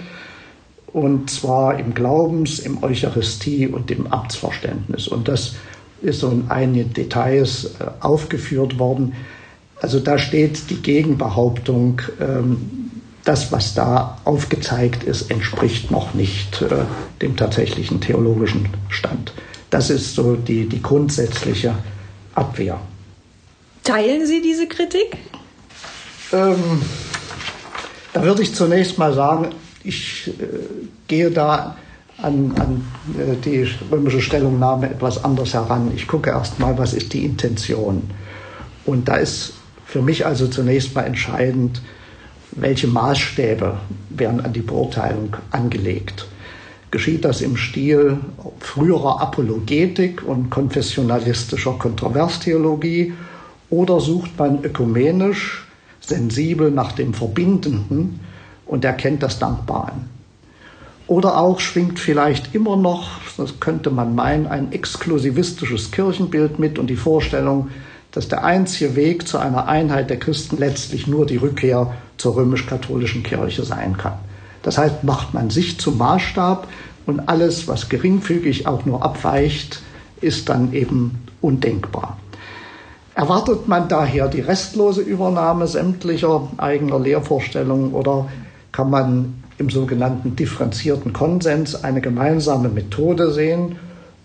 Und 0.92 1.30
zwar 1.30 1.78
im 1.78 1.94
Glaubens-, 1.94 2.58
im 2.58 2.82
Eucharistie- 2.82 3.66
und 3.66 3.90
im 3.90 4.06
Amtsverständnis. 4.06 5.08
Und 5.08 5.28
das 5.28 5.56
ist 6.02 6.20
so 6.20 6.30
in 6.30 6.50
einigen 6.50 6.92
Details 6.92 7.76
äh, 7.80 7.84
aufgeführt 8.00 8.78
worden. 8.78 9.14
Also 9.80 10.00
da 10.00 10.18
steht 10.18 10.70
die 10.70 10.82
Gegenbehauptung, 10.82 12.02
ähm, 12.20 12.90
das, 13.24 13.52
was 13.52 13.74
da 13.74 14.18
aufgezeigt 14.24 15.04
ist, 15.04 15.30
entspricht 15.30 15.90
noch 15.90 16.14
nicht 16.14 16.62
äh, 16.62 16.84
dem 17.20 17.36
tatsächlichen 17.36 18.00
theologischen 18.00 18.68
Stand. 18.88 19.32
Das 19.70 19.90
ist 19.90 20.14
so 20.14 20.36
die, 20.36 20.66
die 20.66 20.80
grundsätzliche 20.80 21.74
Abwehr. 22.34 22.80
Teilen 23.84 24.26
Sie 24.26 24.40
diese 24.40 24.66
Kritik? 24.66 25.16
Ähm, 26.32 26.82
da 28.12 28.22
würde 28.22 28.42
ich 28.42 28.54
zunächst 28.54 28.98
mal 28.98 29.14
sagen, 29.14 29.50
ich 29.84 30.28
äh, 30.28 30.32
gehe 31.06 31.30
da 31.30 31.76
an, 32.18 32.54
an 32.58 32.84
äh, 33.18 33.36
die 33.36 33.68
römische 33.90 34.20
Stellungnahme 34.20 34.90
etwas 34.90 35.24
anders 35.24 35.54
heran. 35.54 35.92
Ich 35.94 36.06
gucke 36.06 36.30
erst 36.30 36.58
mal, 36.58 36.76
was 36.76 36.94
ist 36.94 37.12
die 37.12 37.24
Intention. 37.24 38.10
Und 38.84 39.08
da 39.08 39.16
ist 39.16 39.54
für 39.86 40.02
mich 40.02 40.26
also 40.26 40.48
zunächst 40.48 40.94
mal 40.94 41.02
entscheidend, 41.02 41.80
welche 42.52 42.88
Maßstäbe 42.88 43.78
werden 44.10 44.40
an 44.40 44.52
die 44.52 44.60
Beurteilung 44.60 45.36
angelegt. 45.50 46.26
Geschieht 46.90 47.24
das 47.24 47.42
im 47.42 47.56
Stil 47.56 48.18
früherer 48.60 49.20
Apologetik 49.20 50.26
und 50.26 50.48
konfessionalistischer 50.48 51.72
Kontroverstheologie 51.72 53.12
oder 53.68 54.00
sucht 54.00 54.38
man 54.38 54.64
ökumenisch, 54.64 55.66
sensibel 56.00 56.70
nach 56.70 56.92
dem 56.92 57.12
Verbindenden 57.12 58.20
und 58.64 58.84
erkennt 58.84 59.22
das 59.22 59.38
dankbar 59.38 59.92
an? 59.92 60.08
Oder 61.06 61.38
auch 61.38 61.60
schwingt 61.60 61.98
vielleicht 61.98 62.54
immer 62.54 62.76
noch, 62.76 63.10
das 63.36 63.60
könnte 63.60 63.90
man 63.90 64.14
meinen, 64.14 64.46
ein 64.46 64.72
exklusivistisches 64.72 65.90
Kirchenbild 65.90 66.58
mit 66.58 66.78
und 66.78 66.88
die 66.88 66.96
Vorstellung, 66.96 67.68
dass 68.12 68.28
der 68.28 68.44
einzige 68.44 68.96
Weg 68.96 69.28
zu 69.28 69.38
einer 69.38 69.68
Einheit 69.68 70.08
der 70.10 70.18
Christen 70.18 70.56
letztlich 70.56 71.06
nur 71.06 71.26
die 71.26 71.36
Rückkehr 71.36 71.94
zur 72.16 72.36
römisch-katholischen 72.36 73.22
Kirche 73.22 73.64
sein 73.64 73.96
kann. 73.96 74.18
Das 74.68 74.76
heißt, 74.76 75.02
macht 75.02 75.32
man 75.32 75.48
sich 75.48 75.80
zum 75.80 75.96
Maßstab 75.96 76.68
und 77.06 77.20
alles, 77.20 77.68
was 77.68 77.88
geringfügig 77.88 78.66
auch 78.66 78.84
nur 78.84 79.02
abweicht, 79.02 79.80
ist 80.20 80.50
dann 80.50 80.74
eben 80.74 81.24
undenkbar. 81.40 82.18
Erwartet 83.14 83.66
man 83.66 83.88
daher 83.88 84.28
die 84.28 84.42
restlose 84.42 85.00
Übernahme 85.00 85.66
sämtlicher 85.66 86.48
eigener 86.58 86.98
Lehrvorstellungen 86.98 87.94
oder 87.94 88.28
kann 88.70 88.90
man 88.90 89.42
im 89.56 89.70
sogenannten 89.70 90.36
differenzierten 90.36 91.14
Konsens 91.14 91.82
eine 91.82 92.02
gemeinsame 92.02 92.68
Methode 92.68 93.32
sehen, 93.32 93.76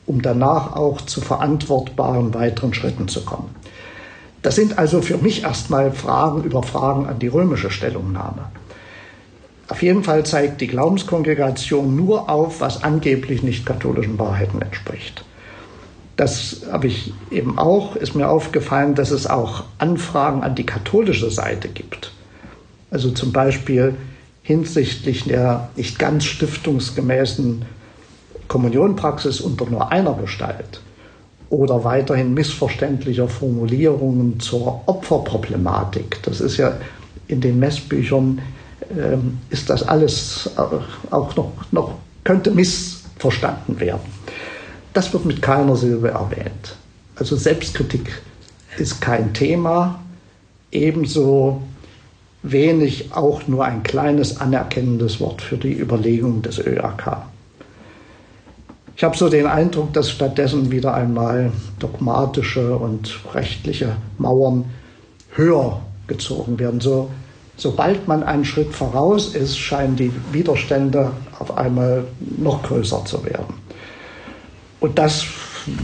um 0.05 0.21
danach 0.21 0.75
auch 0.75 0.99
zu 0.99 1.21
verantwortbaren 1.21 2.33
weiteren 2.33 2.73
Schritten 2.73 3.07
zu 3.07 3.23
kommen. 3.23 3.55
Das 4.41 4.55
sind 4.55 4.77
also 4.77 5.01
für 5.01 5.19
mich 5.19 5.43
erstmal 5.43 5.93
Fragen 5.93 6.43
über 6.43 6.63
Fragen 6.63 7.05
an 7.05 7.19
die 7.19 7.29
römische 7.29 7.71
Stellungnahme. 7.71 8.49
Auf 9.69 9.81
jeden 9.81 10.03
Fall 10.03 10.25
zeigt 10.25 10.61
die 10.61 10.67
Glaubenskongregation 10.67 11.95
nur 11.95 12.29
auf, 12.29 12.59
was 12.59 12.83
angeblich 12.83 13.43
nicht 13.43 13.65
katholischen 13.65 14.19
Wahrheiten 14.19 14.61
entspricht. 14.61 15.23
Das 16.17 16.61
habe 16.71 16.87
ich 16.87 17.13
eben 17.31 17.57
auch, 17.57 17.95
ist 17.95 18.13
mir 18.13 18.29
aufgefallen, 18.29 18.93
dass 18.93 19.11
es 19.11 19.25
auch 19.25 19.63
Anfragen 19.79 20.43
an 20.43 20.55
die 20.55 20.65
katholische 20.65 21.31
Seite 21.31 21.69
gibt. 21.69 22.11
Also 22.91 23.09
zum 23.11 23.31
Beispiel 23.31 23.95
hinsichtlich 24.43 25.23
der 25.23 25.69
nicht 25.75 25.97
ganz 25.97 26.25
stiftungsgemäßen 26.25 27.65
Kommunionpraxis 28.47 29.41
unter 29.41 29.65
nur 29.65 29.91
einer 29.91 30.13
Gestalt 30.13 30.81
oder 31.49 31.83
weiterhin 31.83 32.33
missverständlicher 32.33 33.27
Formulierungen 33.27 34.39
zur 34.39 34.81
Opferproblematik. 34.85 36.21
Das 36.23 36.41
ist 36.41 36.57
ja 36.57 36.73
in 37.27 37.41
den 37.41 37.57
Messbüchern 37.57 38.41
ist 39.49 39.69
das 39.69 39.83
alles 39.83 40.49
auch 40.57 41.35
noch, 41.35 41.51
noch 41.71 41.95
könnte 42.23 42.51
missverstanden 42.51 43.79
werden. 43.79 44.11
Das 44.93 45.11
wird 45.13 45.25
mit 45.25 45.41
keiner 45.41 45.75
Silbe 45.75 46.09
erwähnt. 46.09 46.75
Also 47.15 47.35
Selbstkritik 47.35 48.21
ist 48.77 49.01
kein 49.01 49.33
Thema, 49.33 49.99
ebenso 50.71 51.61
wenig 52.43 53.13
auch 53.13 53.47
nur 53.47 53.65
ein 53.65 53.83
kleines 53.83 54.39
anerkennendes 54.39 55.19
Wort 55.19 55.41
für 55.41 55.57
die 55.57 55.79
Überlegung 55.79 56.41
des 56.41 56.59
ÖAK. 56.59 57.23
Ich 58.95 59.03
habe 59.03 59.17
so 59.17 59.29
den 59.29 59.47
Eindruck, 59.47 59.93
dass 59.93 60.11
stattdessen 60.11 60.69
wieder 60.71 60.93
einmal 60.93 61.51
dogmatische 61.79 62.77
und 62.77 63.19
rechtliche 63.33 63.95
Mauern 64.17 64.65
höher 65.35 65.81
gezogen 66.07 66.59
werden. 66.59 66.79
So, 66.79 67.09
sobald 67.63 68.09
man 68.09 68.23
einen 68.23 68.43
Schritt 68.43 68.73
voraus 68.73 69.33
ist, 69.33 69.57
scheinen 69.57 69.95
die 69.95 70.11
Widerstände 70.33 71.11
auf 71.39 71.57
einmal 71.57 72.03
noch 72.37 72.61
größer 72.61 73.05
zu 73.05 73.23
werden. 73.23 73.55
Und 74.81 74.99
das 74.99 75.25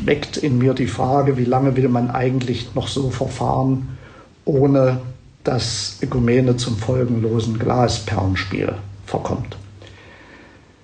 weckt 0.04 0.36
in 0.36 0.58
mir 0.58 0.74
die 0.74 0.88
Frage, 0.88 1.38
wie 1.38 1.46
lange 1.46 1.78
will 1.78 1.88
man 1.88 2.12
eigentlich 2.12 2.76
noch 2.76 2.90
so 2.90 3.10
verfahren, 3.10 3.98
ohne 4.44 5.00
dass 5.46 6.00
Ökumene 6.02 6.58
zum 6.58 6.78
folgenlosen 6.78 7.58
Glasperlenspiel 7.58 8.74
verkommt. 9.06 9.56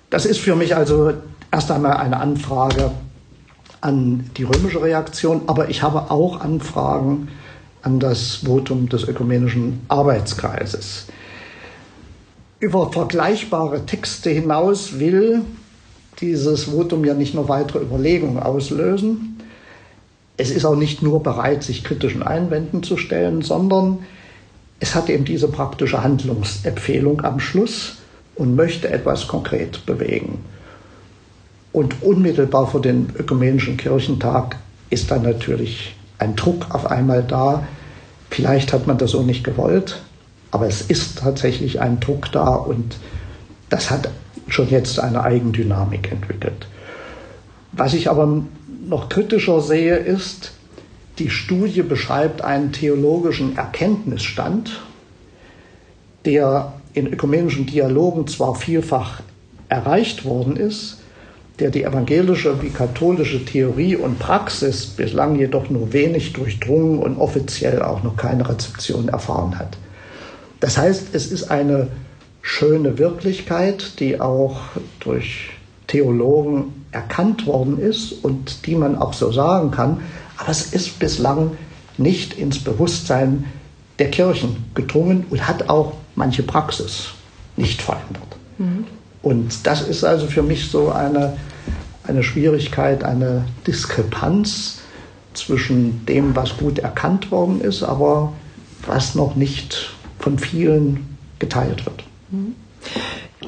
Das 0.08 0.24
ist 0.24 0.40
für 0.40 0.56
mich 0.56 0.74
also 0.74 1.12
erst 1.52 1.70
einmal 1.70 1.98
eine 1.98 2.18
Anfrage 2.18 2.90
an 3.82 4.30
die 4.38 4.44
römische 4.44 4.82
Reaktion, 4.82 5.42
aber 5.46 5.68
ich 5.68 5.82
habe 5.82 6.10
auch 6.10 6.40
Anfragen 6.40 7.28
an 7.86 8.00
das 8.00 8.40
Votum 8.44 8.88
des 8.88 9.06
ökumenischen 9.06 9.80
Arbeitskreises. 9.86 11.06
Über 12.58 12.90
vergleichbare 12.90 13.86
Texte 13.86 14.30
hinaus 14.30 14.98
will 14.98 15.42
dieses 16.20 16.64
Votum 16.64 17.04
ja 17.04 17.14
nicht 17.14 17.34
nur 17.34 17.48
weitere 17.48 17.82
Überlegungen 17.82 18.42
auslösen. 18.42 19.40
Es 20.36 20.50
ist 20.50 20.64
auch 20.64 20.74
nicht 20.74 21.00
nur 21.00 21.22
bereit, 21.22 21.62
sich 21.62 21.84
kritischen 21.84 22.24
Einwänden 22.24 22.82
zu 22.82 22.96
stellen, 22.96 23.42
sondern 23.42 24.00
es 24.80 24.96
hat 24.96 25.08
eben 25.08 25.24
diese 25.24 25.46
praktische 25.46 26.02
Handlungsempfehlung 26.02 27.24
am 27.24 27.38
Schluss 27.38 27.98
und 28.34 28.56
möchte 28.56 28.90
etwas 28.90 29.28
konkret 29.28 29.86
bewegen. 29.86 30.40
Und 31.72 32.02
unmittelbar 32.02 32.66
vor 32.66 32.82
dem 32.82 33.06
Ökumenischen 33.16 33.76
Kirchentag 33.76 34.56
ist 34.90 35.08
dann 35.10 35.22
natürlich 35.22 35.94
ein 36.18 36.34
Druck 36.36 36.74
auf 36.74 36.86
einmal 36.90 37.22
da. 37.22 37.66
Vielleicht 38.30 38.72
hat 38.72 38.86
man 38.86 38.98
das 38.98 39.12
so 39.12 39.22
nicht 39.22 39.44
gewollt, 39.44 40.02
aber 40.50 40.66
es 40.66 40.82
ist 40.82 41.18
tatsächlich 41.18 41.80
ein 41.80 42.00
Druck 42.00 42.30
da 42.32 42.54
und 42.54 42.96
das 43.70 43.90
hat 43.90 44.08
schon 44.48 44.68
jetzt 44.70 45.00
eine 45.00 45.22
Eigendynamik 45.22 46.10
entwickelt. 46.10 46.66
Was 47.72 47.94
ich 47.94 48.08
aber 48.08 48.42
noch 48.86 49.08
kritischer 49.08 49.60
sehe, 49.60 49.96
ist, 49.96 50.52
die 51.18 51.30
Studie 51.30 51.82
beschreibt 51.82 52.42
einen 52.42 52.72
theologischen 52.72 53.56
Erkenntnisstand, 53.56 54.82
der 56.24 56.74
in 56.92 57.06
ökumenischen 57.06 57.66
Dialogen 57.66 58.26
zwar 58.26 58.54
vielfach 58.54 59.20
erreicht 59.68 60.24
worden 60.24 60.56
ist, 60.56 61.02
der 61.58 61.70
die 61.70 61.84
evangelische 61.84 62.62
wie 62.62 62.68
katholische 62.68 63.44
Theorie 63.44 63.96
und 63.96 64.18
Praxis 64.18 64.86
bislang 64.86 65.36
jedoch 65.36 65.70
nur 65.70 65.92
wenig 65.92 66.32
durchdrungen 66.34 66.98
und 66.98 67.18
offiziell 67.18 67.82
auch 67.82 68.02
noch 68.02 68.16
keine 68.16 68.48
Rezeption 68.48 69.08
erfahren 69.08 69.58
hat. 69.58 69.78
Das 70.60 70.76
heißt, 70.76 71.08
es 71.14 71.32
ist 71.32 71.50
eine 71.50 71.88
schöne 72.42 72.98
Wirklichkeit, 72.98 73.98
die 74.00 74.20
auch 74.20 74.60
durch 75.00 75.50
Theologen 75.86 76.84
erkannt 76.92 77.46
worden 77.46 77.78
ist 77.78 78.12
und 78.24 78.66
die 78.66 78.74
man 78.74 78.96
auch 78.96 79.12
so 79.12 79.32
sagen 79.32 79.70
kann, 79.70 80.00
aber 80.36 80.50
es 80.50 80.72
ist 80.72 80.98
bislang 80.98 81.52
nicht 81.98 82.34
ins 82.34 82.58
Bewusstsein 82.62 83.44
der 83.98 84.10
Kirchen 84.10 84.64
gedrungen 84.74 85.24
und 85.30 85.46
hat 85.48 85.68
auch 85.68 85.94
manche 86.14 86.42
Praxis 86.42 87.08
nicht 87.56 87.80
verändert. 87.80 88.36
Mhm. 88.58 88.84
Und 89.22 89.66
das 89.66 89.82
ist 89.82 90.04
also 90.04 90.26
für 90.26 90.42
mich 90.42 90.70
so 90.70 90.90
eine, 90.90 91.36
eine 92.04 92.22
Schwierigkeit, 92.22 93.04
eine 93.04 93.44
Diskrepanz 93.66 94.80
zwischen 95.34 96.06
dem, 96.06 96.34
was 96.34 96.56
gut 96.56 96.78
erkannt 96.78 97.30
worden 97.30 97.60
ist, 97.60 97.82
aber 97.82 98.32
was 98.86 99.14
noch 99.14 99.36
nicht 99.36 99.94
von 100.18 100.38
vielen 100.38 101.16
geteilt 101.38 101.84
wird. 101.84 102.04
Mhm. 102.30 102.54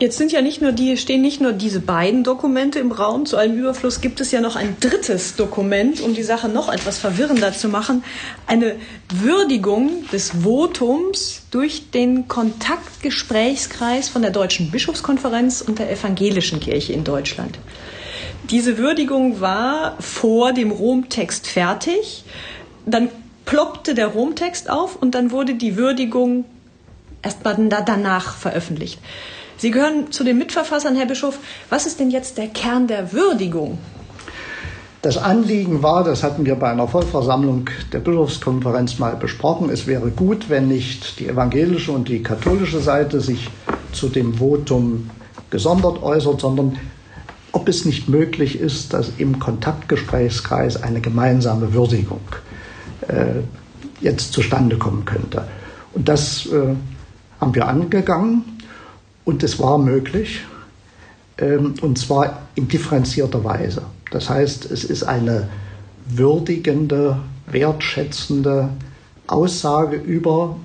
Jetzt 0.00 0.16
sind 0.16 0.30
ja 0.30 0.42
nicht 0.42 0.62
nur 0.62 0.70
die, 0.70 0.96
stehen 0.96 1.22
nicht 1.22 1.40
nur 1.40 1.52
diese 1.52 1.80
beiden 1.80 2.22
Dokumente 2.22 2.78
im 2.78 2.92
Raum. 2.92 3.26
Zu 3.26 3.36
allem 3.36 3.58
Überfluss 3.58 4.00
gibt 4.00 4.20
es 4.20 4.30
ja 4.30 4.40
noch 4.40 4.54
ein 4.54 4.76
drittes 4.78 5.34
Dokument, 5.34 6.00
um 6.00 6.14
die 6.14 6.22
Sache 6.22 6.48
noch 6.48 6.72
etwas 6.72 6.98
verwirrender 6.98 7.52
zu 7.52 7.68
machen. 7.68 8.04
Eine 8.46 8.76
Würdigung 9.12 10.08
des 10.12 10.44
Votums 10.44 11.42
durch 11.50 11.90
den 11.90 12.28
Kontaktgesprächskreis 12.28 14.08
von 14.08 14.22
der 14.22 14.30
Deutschen 14.30 14.70
Bischofskonferenz 14.70 15.62
und 15.62 15.80
der 15.80 15.90
Evangelischen 15.90 16.60
Kirche 16.60 16.92
in 16.92 17.02
Deutschland. 17.02 17.58
Diese 18.50 18.78
Würdigung 18.78 19.40
war 19.40 19.96
vor 19.98 20.52
dem 20.52 20.70
Romtext 20.70 21.48
fertig. 21.48 22.22
Dann 22.86 23.08
ploppte 23.46 23.94
der 23.94 24.06
Romtext 24.06 24.70
auf 24.70 24.94
und 24.94 25.16
dann 25.16 25.32
wurde 25.32 25.54
die 25.54 25.76
Würdigung 25.76 26.44
erst 27.22 27.44
mal 27.44 27.56
danach 27.84 28.36
veröffentlicht. 28.36 29.00
Sie 29.58 29.72
gehören 29.72 30.12
zu 30.12 30.24
den 30.24 30.38
Mitverfassern, 30.38 30.94
Herr 30.96 31.06
Bischof. 31.06 31.38
Was 31.68 31.86
ist 31.86 31.98
denn 31.98 32.10
jetzt 32.10 32.38
der 32.38 32.46
Kern 32.46 32.86
der 32.86 33.12
Würdigung? 33.12 33.78
Das 35.02 35.16
Anliegen 35.16 35.82
war, 35.82 36.02
das 36.02 36.22
hatten 36.22 36.44
wir 36.44 36.56
bei 36.56 36.70
einer 36.70 36.88
Vollversammlung 36.88 37.70
der 37.92 38.00
Bischofskonferenz 38.00 38.98
mal 38.98 39.14
besprochen, 39.14 39.70
es 39.70 39.86
wäre 39.86 40.10
gut, 40.10 40.48
wenn 40.48 40.66
nicht 40.66 41.20
die 41.20 41.28
evangelische 41.28 41.92
und 41.92 42.08
die 42.08 42.22
katholische 42.22 42.80
Seite 42.80 43.20
sich 43.20 43.48
zu 43.92 44.08
dem 44.08 44.34
Votum 44.34 45.10
gesondert 45.50 46.02
äußert, 46.02 46.40
sondern 46.40 46.78
ob 47.52 47.68
es 47.68 47.84
nicht 47.84 48.08
möglich 48.08 48.58
ist, 48.58 48.92
dass 48.92 49.12
im 49.18 49.38
Kontaktgesprächskreis 49.38 50.82
eine 50.82 51.00
gemeinsame 51.00 51.72
Würdigung 51.72 52.20
äh, 53.06 53.42
jetzt 54.00 54.32
zustande 54.32 54.78
kommen 54.78 55.04
könnte. 55.04 55.44
Und 55.94 56.08
das 56.08 56.46
äh, 56.46 56.74
haben 57.40 57.54
wir 57.54 57.68
angegangen. 57.68 58.57
Und 59.28 59.42
es 59.42 59.58
war 59.58 59.76
möglich, 59.76 60.40
ähm, 61.36 61.74
und 61.82 61.98
zwar 61.98 62.48
in 62.54 62.66
differenzierter 62.66 63.44
Weise. 63.44 63.82
Das 64.10 64.30
heißt, 64.30 64.70
es 64.70 64.84
ist 64.84 65.02
eine 65.02 65.50
würdigende, 66.08 67.18
wertschätzende 67.46 68.70
Aussage 69.26 69.98
über 69.98 70.56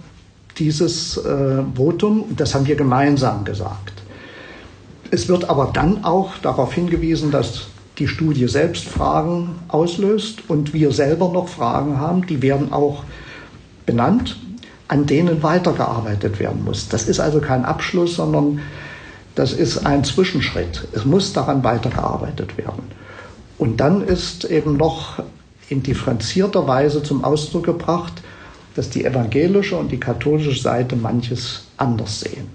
dieses 0.57 1.17
äh, 1.17 1.61
Votum. 1.75 2.23
Das 2.37 2.55
haben 2.55 2.65
wir 2.65 2.77
gemeinsam 2.77 3.43
gesagt. 3.43 4.01
Es 5.11 5.27
wird 5.27 5.49
aber 5.49 5.71
dann 5.73 6.05
auch 6.05 6.37
darauf 6.37 6.73
hingewiesen, 6.73 7.31
dass 7.31 7.67
die 7.97 8.07
Studie 8.07 8.47
selbst 8.47 8.85
Fragen 8.85 9.55
auslöst 9.67 10.41
und 10.47 10.73
wir 10.73 10.93
selber 10.93 11.27
noch 11.27 11.49
Fragen 11.49 11.99
haben, 11.99 12.25
die 12.27 12.41
werden 12.41 12.71
auch 12.71 13.03
benannt 13.85 14.37
an 14.93 15.07
denen 15.07 15.41
weitergearbeitet 15.41 16.39
werden 16.39 16.63
muss. 16.63 16.87
Das 16.87 17.07
ist 17.07 17.19
also 17.19 17.41
kein 17.41 17.65
Abschluss, 17.65 18.17
sondern 18.17 18.59
das 19.33 19.51
ist 19.51 19.87
ein 19.87 20.03
Zwischenschritt. 20.03 20.87
Es 20.91 21.03
muss 21.03 21.33
daran 21.33 21.63
weitergearbeitet 21.63 22.59
werden. 22.59 22.83
Und 23.57 23.77
dann 23.77 24.03
ist 24.03 24.45
eben 24.45 24.77
noch 24.77 25.23
in 25.67 25.81
differenzierter 25.81 26.67
Weise 26.67 27.01
zum 27.01 27.23
Ausdruck 27.23 27.65
gebracht, 27.65 28.21
dass 28.75 28.91
die 28.91 29.03
evangelische 29.03 29.75
und 29.75 29.91
die 29.91 29.99
katholische 29.99 30.53
Seite 30.61 30.95
manches 30.95 31.65
anders 31.77 32.19
sehen. 32.19 32.49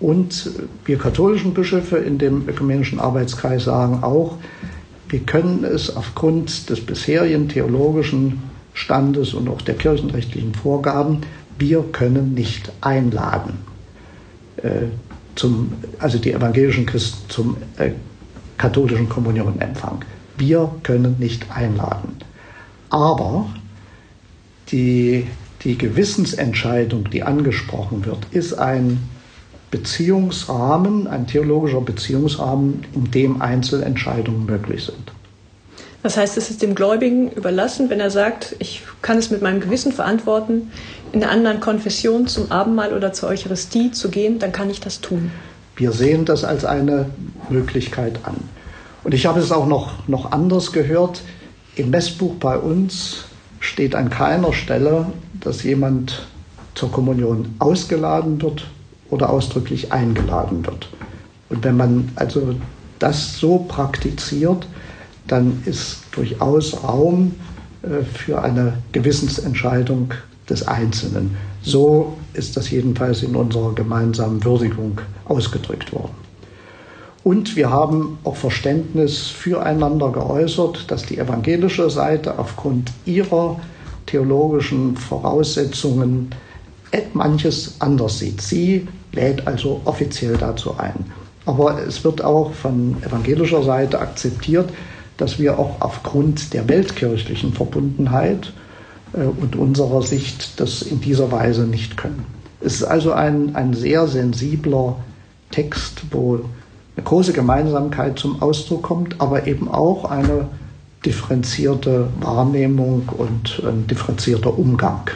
Und 0.00 0.50
wir 0.86 0.96
katholischen 0.96 1.52
Bischöfe 1.52 1.98
in 1.98 2.16
dem 2.16 2.48
ökumenischen 2.48 2.98
Arbeitskreis 2.98 3.64
sagen 3.64 4.02
auch, 4.02 4.38
wir 5.10 5.20
können 5.20 5.64
es 5.64 5.94
aufgrund 5.94 6.70
des 6.70 6.80
bisherigen 6.80 7.50
theologischen 7.50 8.42
Standes 8.72 9.34
und 9.34 9.50
auch 9.50 9.60
der 9.60 9.74
kirchenrechtlichen 9.74 10.54
Vorgaben 10.54 11.22
wir 11.58 11.82
können 11.92 12.34
nicht 12.34 12.72
einladen, 12.80 13.58
äh, 14.58 14.86
zum, 15.34 15.72
also 15.98 16.18
die 16.18 16.32
evangelischen 16.32 16.86
Christen 16.86 17.30
zum 17.30 17.56
äh, 17.76 17.90
katholischen 18.56 19.08
Kommunionempfang. 19.08 20.04
Wir 20.36 20.70
können 20.82 21.16
nicht 21.18 21.50
einladen. 21.50 22.16
Aber 22.90 23.48
die, 24.70 25.26
die 25.62 25.78
Gewissensentscheidung, 25.78 27.10
die 27.10 27.22
angesprochen 27.22 28.04
wird, 28.04 28.26
ist 28.30 28.54
ein 28.54 29.08
Beziehungsrahmen, 29.70 31.06
ein 31.06 31.26
theologischer 31.26 31.80
Beziehungsrahmen, 31.80 32.84
in 32.94 33.10
dem 33.10 33.42
Einzelentscheidungen 33.42 34.46
möglich 34.46 34.84
sind. 34.84 35.12
Das 36.08 36.16
heißt, 36.16 36.38
es 36.38 36.48
ist 36.48 36.62
dem 36.62 36.74
Gläubigen 36.74 37.30
überlassen, 37.32 37.90
wenn 37.90 38.00
er 38.00 38.10
sagt, 38.10 38.56
ich 38.60 38.80
kann 39.02 39.18
es 39.18 39.30
mit 39.30 39.42
meinem 39.42 39.60
Gewissen 39.60 39.92
verantworten, 39.92 40.72
in 41.12 41.22
einer 41.22 41.30
anderen 41.30 41.60
Konfession 41.60 42.26
zum 42.26 42.50
Abendmahl 42.50 42.94
oder 42.94 43.12
zur 43.12 43.28
Eucharistie 43.28 43.90
zu 43.90 44.08
gehen, 44.08 44.38
dann 44.38 44.50
kann 44.50 44.70
ich 44.70 44.80
das 44.80 45.02
tun. 45.02 45.30
Wir 45.76 45.92
sehen 45.92 46.24
das 46.24 46.44
als 46.44 46.64
eine 46.64 47.10
Möglichkeit 47.50 48.20
an. 48.22 48.36
Und 49.04 49.12
ich 49.12 49.26
habe 49.26 49.40
es 49.40 49.52
auch 49.52 49.66
noch, 49.66 50.08
noch 50.08 50.32
anders 50.32 50.72
gehört. 50.72 51.20
Im 51.76 51.90
Messbuch 51.90 52.36
bei 52.36 52.56
uns 52.56 53.26
steht 53.60 53.94
an 53.94 54.08
keiner 54.08 54.54
Stelle, 54.54 55.12
dass 55.40 55.62
jemand 55.62 56.26
zur 56.74 56.90
Kommunion 56.90 57.54
ausgeladen 57.58 58.40
wird 58.40 58.64
oder 59.10 59.28
ausdrücklich 59.28 59.92
eingeladen 59.92 60.64
wird. 60.64 60.88
Und 61.50 61.64
wenn 61.64 61.76
man 61.76 62.12
also 62.14 62.54
das 62.98 63.38
so 63.38 63.58
praktiziert, 63.58 64.66
dann 65.28 65.62
ist 65.64 66.00
durchaus 66.12 66.82
Raum 66.82 67.34
äh, 67.82 68.02
für 68.04 68.42
eine 68.42 68.74
Gewissensentscheidung 68.92 70.12
des 70.48 70.66
Einzelnen. 70.66 71.36
So 71.62 72.16
ist 72.32 72.56
das 72.56 72.70
jedenfalls 72.70 73.22
in 73.22 73.36
unserer 73.36 73.74
gemeinsamen 73.74 74.42
Würdigung 74.44 75.00
ausgedrückt 75.26 75.92
worden. 75.92 76.14
Und 77.24 77.56
wir 77.56 77.70
haben 77.70 78.18
auch 78.24 78.36
Verständnis 78.36 79.26
füreinander 79.26 80.10
geäußert, 80.10 80.90
dass 80.90 81.04
die 81.04 81.18
evangelische 81.18 81.90
Seite 81.90 82.38
aufgrund 82.38 82.92
ihrer 83.04 83.60
theologischen 84.06 84.96
Voraussetzungen 84.96 86.30
manches 87.12 87.76
anders 87.80 88.18
sieht. 88.20 88.40
Sie 88.40 88.88
lädt 89.12 89.46
also 89.46 89.82
offiziell 89.84 90.36
dazu 90.38 90.78
ein. 90.78 90.94
Aber 91.44 91.82
es 91.86 92.02
wird 92.04 92.22
auch 92.24 92.52
von 92.52 92.96
evangelischer 93.02 93.62
Seite 93.62 93.98
akzeptiert, 93.98 94.70
dass 95.18 95.38
wir 95.38 95.58
auch 95.58 95.80
aufgrund 95.80 96.54
der 96.54 96.68
weltkirchlichen 96.68 97.52
Verbundenheit 97.52 98.52
äh, 99.12 99.24
und 99.24 99.54
unserer 99.56 100.00
Sicht 100.02 100.58
das 100.58 100.80
in 100.80 101.00
dieser 101.00 101.30
Weise 101.30 101.66
nicht 101.66 101.98
können. 101.98 102.24
Es 102.60 102.76
ist 102.76 102.84
also 102.84 103.12
ein, 103.12 103.54
ein 103.54 103.74
sehr 103.74 104.08
sensibler 104.08 104.96
Text, 105.50 106.02
wo 106.10 106.40
eine 106.96 107.04
große 107.04 107.32
Gemeinsamkeit 107.32 108.18
zum 108.18 108.42
Ausdruck 108.42 108.82
kommt, 108.82 109.20
aber 109.20 109.46
eben 109.46 109.68
auch 109.68 110.04
eine 110.04 110.48
differenzierte 111.04 112.08
Wahrnehmung 112.20 113.08
und 113.16 113.62
ein 113.64 113.86
differenzierter 113.86 114.58
Umgang 114.58 115.08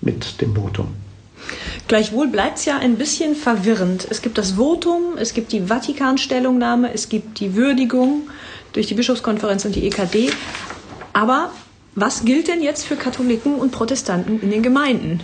mit 0.00 0.40
dem 0.40 0.54
Votum. 0.54 0.88
Gleichwohl 1.88 2.28
bleibt 2.28 2.58
es 2.58 2.64
ja 2.64 2.78
ein 2.78 2.96
bisschen 2.96 3.34
verwirrend. 3.34 4.06
Es 4.10 4.22
gibt 4.22 4.38
das 4.38 4.52
Votum, 4.52 5.18
es 5.18 5.34
gibt 5.34 5.52
die 5.52 5.68
Vatikanstellungnahme, 5.68 6.92
es 6.92 7.08
gibt 7.08 7.38
die 7.40 7.54
Würdigung 7.54 8.22
durch 8.76 8.86
die 8.86 8.94
Bischofskonferenz 8.94 9.64
und 9.64 9.74
die 9.74 9.86
EKD. 9.86 10.30
Aber 11.12 11.50
was 11.94 12.24
gilt 12.24 12.46
denn 12.46 12.62
jetzt 12.62 12.84
für 12.84 12.96
Katholiken 12.96 13.56
und 13.56 13.72
Protestanten 13.72 14.40
in 14.40 14.50
den 14.50 14.62
Gemeinden? 14.62 15.20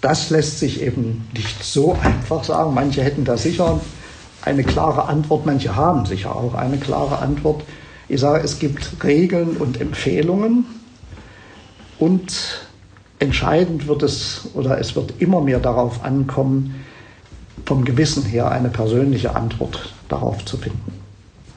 Das 0.00 0.30
lässt 0.30 0.58
sich 0.58 0.80
eben 0.80 1.28
nicht 1.34 1.62
so 1.62 1.98
einfach 2.02 2.44
sagen. 2.44 2.72
Manche 2.72 3.02
hätten 3.02 3.24
da 3.24 3.36
sicher 3.36 3.80
eine 4.42 4.64
klare 4.64 5.06
Antwort, 5.06 5.44
manche 5.44 5.76
haben 5.76 6.06
sicher 6.06 6.34
auch 6.34 6.54
eine 6.54 6.78
klare 6.78 7.18
Antwort. 7.18 7.62
Ich 8.08 8.20
sage, 8.20 8.42
es 8.42 8.58
gibt 8.58 9.04
Regeln 9.04 9.58
und 9.58 9.80
Empfehlungen 9.80 10.64
und 11.98 12.66
entscheidend 13.18 13.86
wird 13.86 14.02
es 14.02 14.48
oder 14.54 14.78
es 14.78 14.96
wird 14.96 15.14
immer 15.18 15.42
mehr 15.42 15.58
darauf 15.58 16.04
ankommen, 16.04 16.86
vom 17.66 17.84
Gewissen 17.84 18.22
her 18.22 18.50
eine 18.50 18.70
persönliche 18.70 19.36
Antwort 19.36 19.92
darauf 20.08 20.42
zu 20.46 20.56
finden. 20.56 20.97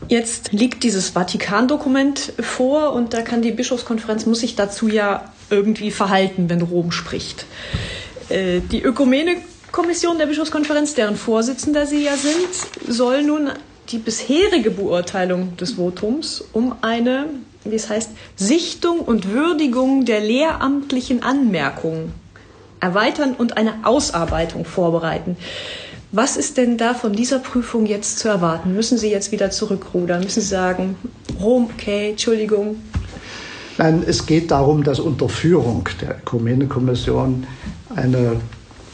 Jetzt 0.07 0.51
liegt 0.51 0.83
dieses 0.83 1.09
Vatikan-Dokument 1.09 2.33
vor 2.39 2.93
und 2.93 3.13
da 3.13 3.21
kann 3.21 3.41
die 3.41 3.51
Bischofskonferenz, 3.51 4.25
muss 4.25 4.39
sich 4.39 4.55
dazu 4.55 4.87
ja 4.87 5.31
irgendwie 5.49 5.91
verhalten, 5.91 6.49
wenn 6.49 6.61
Rom 6.61 6.91
spricht. 6.91 7.45
Äh, 8.29 8.61
die 8.61 8.81
Ökumene-Kommission 8.81 10.17
der 10.17 10.25
Bischofskonferenz, 10.25 10.95
deren 10.95 11.15
Vorsitzender 11.15 11.85
Sie 11.85 12.03
ja 12.03 12.15
sind, 12.15 12.93
soll 12.93 13.23
nun 13.23 13.51
die 13.89 13.97
bisherige 13.97 14.71
Beurteilung 14.71 15.57
des 15.57 15.77
Votums 15.77 16.43
um 16.53 16.75
eine, 16.81 17.27
wie 17.63 17.75
es 17.75 17.89
heißt, 17.89 18.11
Sichtung 18.35 18.99
und 18.99 19.29
Würdigung 19.29 20.05
der 20.05 20.21
lehramtlichen 20.21 21.23
Anmerkungen 21.23 22.13
erweitern 22.79 23.35
und 23.37 23.57
eine 23.57 23.73
Ausarbeitung 23.83 24.65
vorbereiten. 24.65 25.37
Was 26.13 26.35
ist 26.35 26.57
denn 26.57 26.77
da 26.77 26.93
von 26.93 27.13
dieser 27.13 27.39
Prüfung 27.39 27.85
jetzt 27.85 28.19
zu 28.19 28.27
erwarten? 28.27 28.73
Müssen 28.73 28.97
Sie 28.97 29.09
jetzt 29.09 29.31
wieder 29.31 29.49
zurückrudern? 29.49 30.21
Müssen 30.21 30.41
Sie 30.41 30.47
sagen, 30.47 30.97
Rom, 31.39 31.69
okay, 31.73 32.09
Entschuldigung? 32.11 32.75
Nein, 33.77 34.03
es 34.05 34.25
geht 34.25 34.51
darum, 34.51 34.83
dass 34.83 34.99
unter 34.99 35.29
Führung 35.29 35.87
der 36.01 36.17
Ökumene-Kommission 36.17 37.47
eine 37.95 38.41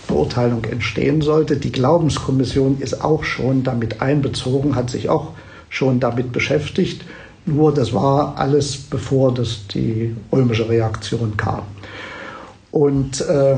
Verurteilung 0.05 0.63
entstehen 0.65 1.21
sollte. 1.21 1.57
Die 1.57 1.71
Glaubenskommission 1.71 2.79
ist 2.79 3.03
auch 3.03 3.23
schon 3.23 3.63
damit 3.63 3.99
einbezogen, 3.99 4.75
hat 4.75 4.91
sich 4.91 5.09
auch 5.09 5.31
schon 5.69 5.99
damit 5.99 6.31
beschäftigt. 6.31 7.03
Nur 7.47 7.73
das 7.73 7.93
war 7.93 8.37
alles 8.37 8.77
bevor 8.77 9.33
das 9.33 9.65
die 9.73 10.15
römische 10.31 10.69
Reaktion 10.69 11.35
kam. 11.35 11.63
Und 12.69 13.21
äh, 13.21 13.55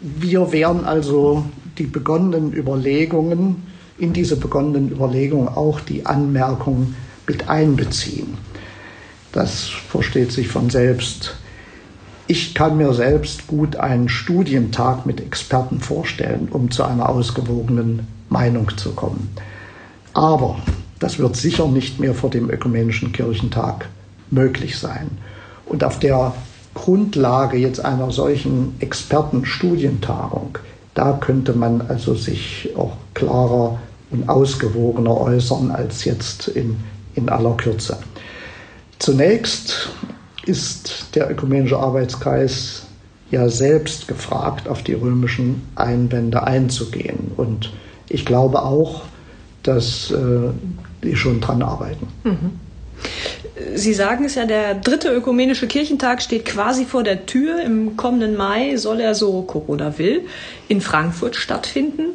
wir 0.00 0.50
werden 0.50 0.86
also 0.86 1.44
die 1.78 1.84
begonnenen 1.84 2.52
Überlegungen, 2.52 3.62
in 3.98 4.12
diese 4.12 4.36
begonnenen 4.36 4.90
Überlegungen 4.90 5.48
auch 5.48 5.80
die 5.80 6.06
Anmerkungen 6.06 6.96
mit 7.26 7.48
einbeziehen. 7.48 8.36
Das 9.32 9.68
versteht 9.68 10.32
sich 10.32 10.48
von 10.48 10.70
selbst. 10.70 11.36
Ich 12.26 12.54
kann 12.54 12.76
mir 12.76 12.94
selbst 12.94 13.46
gut 13.46 13.76
einen 13.76 14.08
Studientag 14.08 15.06
mit 15.06 15.20
Experten 15.20 15.80
vorstellen, 15.80 16.48
um 16.50 16.70
zu 16.70 16.84
einer 16.84 17.08
ausgewogenen 17.08 18.06
Meinung 18.28 18.76
zu 18.76 18.92
kommen. 18.92 19.30
Aber 20.12 20.58
das 21.00 21.18
wird 21.18 21.36
sicher 21.36 21.66
nicht 21.66 22.00
mehr 22.00 22.14
vor 22.14 22.30
dem 22.30 22.48
Ökumenischen 22.48 23.12
Kirchentag 23.12 23.88
möglich 24.30 24.78
sein. 24.78 25.10
Und 25.66 25.84
auf 25.84 25.98
der 25.98 26.34
Grundlage 26.74 27.58
jetzt 27.58 27.84
einer 27.84 28.10
solchen 28.10 28.74
Expertenstudientagung, 28.80 30.58
da 30.94 31.12
könnte 31.20 31.52
man 31.52 31.82
also 31.82 32.14
sich 32.14 32.70
auch 32.76 32.96
klarer 33.14 33.78
und 34.10 34.28
ausgewogener 34.28 35.20
äußern 35.20 35.70
als 35.70 36.04
jetzt 36.04 36.48
in, 36.48 36.76
in 37.14 37.28
aller 37.28 37.56
Kürze. 37.56 37.98
Zunächst 38.98 39.90
ist 40.46 41.14
der 41.14 41.30
Ökumenische 41.30 41.78
Arbeitskreis 41.78 42.86
ja 43.30 43.48
selbst 43.48 44.06
gefragt, 44.06 44.68
auf 44.68 44.82
die 44.82 44.92
römischen 44.92 45.62
Einwände 45.74 46.44
einzugehen. 46.44 47.32
Und 47.36 47.72
ich 48.08 48.24
glaube 48.24 48.62
auch, 48.62 49.02
dass 49.62 50.10
äh, 50.10 50.50
die 51.02 51.16
schon 51.16 51.40
dran 51.40 51.62
arbeiten. 51.62 52.06
Mhm. 52.22 52.60
Sie 53.74 53.94
sagen 53.94 54.24
es 54.24 54.34
ja, 54.34 54.46
der 54.46 54.74
dritte 54.74 55.12
ökumenische 55.12 55.68
Kirchentag 55.68 56.22
steht 56.22 56.44
quasi 56.44 56.84
vor 56.84 57.04
der 57.04 57.26
Tür. 57.26 57.60
Im 57.60 57.96
kommenden 57.96 58.36
Mai 58.36 58.76
soll 58.76 59.00
er, 59.00 59.14
so 59.14 59.42
Corona 59.42 59.96
will, 59.98 60.26
in 60.66 60.80
Frankfurt 60.80 61.36
stattfinden. 61.36 62.06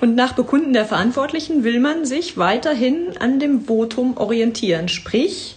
Und 0.00 0.14
nach 0.14 0.34
Bekunden 0.34 0.72
der 0.72 0.84
Verantwortlichen 0.84 1.64
will 1.64 1.80
man 1.80 2.04
sich 2.04 2.36
weiterhin 2.36 3.16
an 3.18 3.40
dem 3.40 3.62
Votum 3.62 4.16
orientieren. 4.16 4.88
Sprich, 4.88 5.56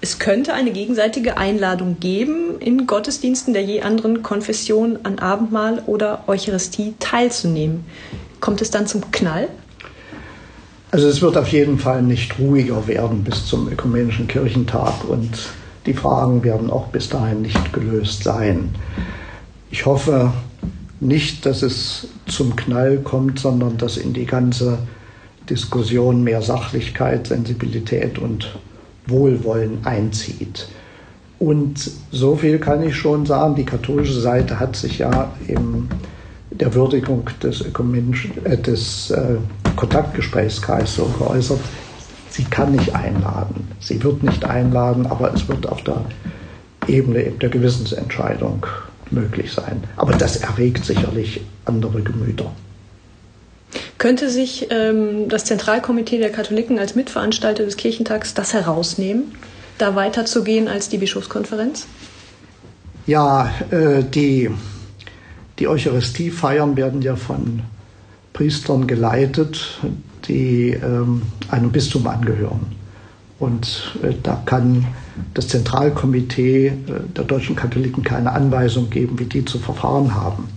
es 0.00 0.18
könnte 0.18 0.54
eine 0.54 0.72
gegenseitige 0.72 1.36
Einladung 1.36 1.98
geben, 2.00 2.58
in 2.58 2.88
Gottesdiensten 2.88 3.52
der 3.52 3.62
je 3.62 3.82
anderen 3.82 4.24
Konfession 4.24 4.98
an 5.04 5.20
Abendmahl 5.20 5.84
oder 5.86 6.24
Eucharistie 6.26 6.94
teilzunehmen. 6.98 7.84
Kommt 8.40 8.60
es 8.60 8.72
dann 8.72 8.88
zum 8.88 9.12
Knall? 9.12 9.48
Also 10.92 11.08
es 11.08 11.22
wird 11.22 11.38
auf 11.38 11.48
jeden 11.48 11.78
Fall 11.78 12.02
nicht 12.02 12.38
ruhiger 12.38 12.86
werden 12.86 13.24
bis 13.24 13.46
zum 13.46 13.66
Ökumenischen 13.72 14.28
Kirchentag 14.28 15.08
und 15.08 15.30
die 15.86 15.94
Fragen 15.94 16.44
werden 16.44 16.70
auch 16.70 16.88
bis 16.88 17.08
dahin 17.08 17.40
nicht 17.40 17.72
gelöst 17.72 18.24
sein. 18.24 18.74
Ich 19.70 19.86
hoffe 19.86 20.34
nicht, 21.00 21.46
dass 21.46 21.62
es 21.62 22.08
zum 22.26 22.56
Knall 22.56 22.98
kommt, 22.98 23.38
sondern 23.38 23.78
dass 23.78 23.96
in 23.96 24.12
die 24.12 24.26
ganze 24.26 24.80
Diskussion 25.48 26.24
mehr 26.24 26.42
Sachlichkeit, 26.42 27.26
Sensibilität 27.26 28.18
und 28.18 28.54
Wohlwollen 29.06 29.78
einzieht. 29.84 30.68
Und 31.38 31.90
so 32.10 32.36
viel 32.36 32.58
kann 32.58 32.82
ich 32.82 32.94
schon 32.94 33.24
sagen, 33.24 33.54
die 33.54 33.64
katholische 33.64 34.20
Seite 34.20 34.60
hat 34.60 34.76
sich 34.76 34.98
ja 34.98 35.32
in 35.48 35.88
der 36.50 36.74
Würdigung 36.74 37.30
des, 37.42 37.62
ökumenischen, 37.62 38.44
äh, 38.44 38.58
des 38.58 39.10
äh, 39.10 39.36
Kontaktgesprächskreis 39.76 40.94
so 40.94 41.04
geäußert, 41.18 41.60
sie 42.30 42.44
kann 42.44 42.72
nicht 42.72 42.94
einladen. 42.94 43.68
Sie 43.80 44.02
wird 44.02 44.22
nicht 44.22 44.44
einladen, 44.44 45.06
aber 45.06 45.32
es 45.34 45.48
wird 45.48 45.68
auf 45.68 45.82
der 45.82 46.04
Ebene 46.86 47.22
der 47.24 47.48
Gewissensentscheidung 47.48 48.66
möglich 49.10 49.52
sein. 49.52 49.84
Aber 49.96 50.12
das 50.12 50.36
erregt 50.36 50.84
sicherlich 50.84 51.42
andere 51.64 52.02
Gemüter. 52.02 52.50
Könnte 53.98 54.30
sich 54.30 54.66
ähm, 54.70 55.28
das 55.28 55.44
Zentralkomitee 55.44 56.18
der 56.18 56.32
Katholiken 56.32 56.78
als 56.78 56.94
Mitveranstalter 56.94 57.64
des 57.64 57.76
Kirchentags 57.76 58.34
das 58.34 58.52
herausnehmen, 58.52 59.32
da 59.78 59.94
weiterzugehen 59.94 60.66
als 60.66 60.88
die 60.88 60.98
Bischofskonferenz? 60.98 61.86
Ja, 63.06 63.52
äh, 63.70 64.02
die, 64.02 64.50
die 65.58 65.68
Eucharistiefeiern 65.68 66.76
werden 66.76 67.02
ja 67.02 67.16
von 67.16 67.62
Priestern 68.32 68.86
geleitet, 68.86 69.78
die 70.26 70.70
ähm, 70.70 71.22
einem 71.50 71.72
Bistum 71.72 72.06
angehören. 72.06 72.66
Und 73.38 73.96
äh, 74.02 74.14
da 74.22 74.40
kann 74.46 74.86
das 75.34 75.48
Zentralkomitee 75.48 76.68
äh, 76.68 76.74
der 77.16 77.24
deutschen 77.24 77.56
Katholiken 77.56 78.04
keine 78.04 78.32
Anweisung 78.32 78.88
geben, 78.88 79.18
wie 79.18 79.24
die 79.24 79.44
zu 79.44 79.58
verfahren 79.58 80.14
haben, 80.14 80.48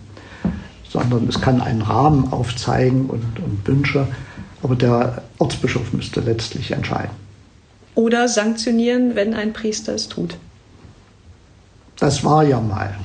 sondern 0.90 1.28
es 1.28 1.42
kann 1.42 1.62
einen 1.62 1.82
Rahmen 1.82 2.32
aufzeigen 2.32 3.08
und, 3.08 3.24
und 3.40 3.68
Wünsche, 3.68 4.08
aber 4.62 4.76
der 4.76 5.24
Ortsbischof 5.40 5.94
müsste 5.94 6.22
letztlich 6.22 6.72
entscheiden. 6.72 7.12
Oder 7.96 8.28
sanktionieren, 8.28 9.16
wenn 9.16 9.34
ein 9.34 9.54
Priester 9.54 9.94
es 9.94 10.08
tut. 10.08 10.38
Das 11.98 12.24
war 12.24 12.44
ja 12.44 12.60
mal. 12.60 12.96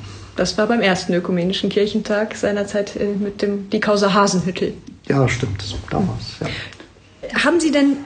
Das 0.41 0.57
war 0.57 0.65
beim 0.65 0.81
ersten 0.81 1.13
ökumenischen 1.13 1.69
Kirchentag 1.69 2.35
seinerzeit 2.35 2.95
äh, 2.95 3.13
mit 3.13 3.43
dem 3.43 3.69
die 3.69 3.79
Causa 3.79 4.11
Hasenhüttel. 4.11 4.73
Ja, 5.07 5.29
stimmt, 5.29 5.63
damals. 5.91 6.39
Ja. 6.39 7.43
Haben 7.43 7.59
Sie 7.59 7.69
denn 7.69 7.97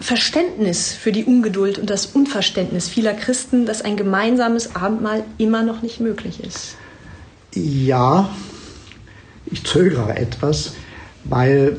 Verständnis 0.00 0.94
für 0.94 1.12
die 1.12 1.24
Ungeduld 1.24 1.78
und 1.78 1.90
das 1.90 2.06
Unverständnis 2.06 2.88
vieler 2.88 3.12
Christen, 3.12 3.66
dass 3.66 3.82
ein 3.82 3.98
gemeinsames 3.98 4.74
Abendmahl 4.74 5.22
immer 5.36 5.62
noch 5.62 5.82
nicht 5.82 6.00
möglich 6.00 6.42
ist? 6.42 6.76
Ja, 7.54 8.30
ich 9.44 9.62
zögere 9.62 10.16
etwas, 10.16 10.72
weil 11.24 11.76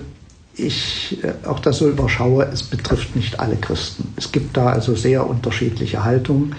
ich 0.54 1.18
äh, 1.24 1.48
auch 1.48 1.60
das 1.60 1.80
so 1.80 1.90
überschaue, 1.90 2.48
es 2.54 2.62
betrifft 2.62 3.16
nicht 3.16 3.40
alle 3.40 3.56
Christen. 3.56 4.14
Es 4.16 4.32
gibt 4.32 4.58
da 4.58 4.68
also 4.68 4.94
sehr 4.94 5.28
unterschiedliche 5.28 6.04
Haltungen, 6.04 6.56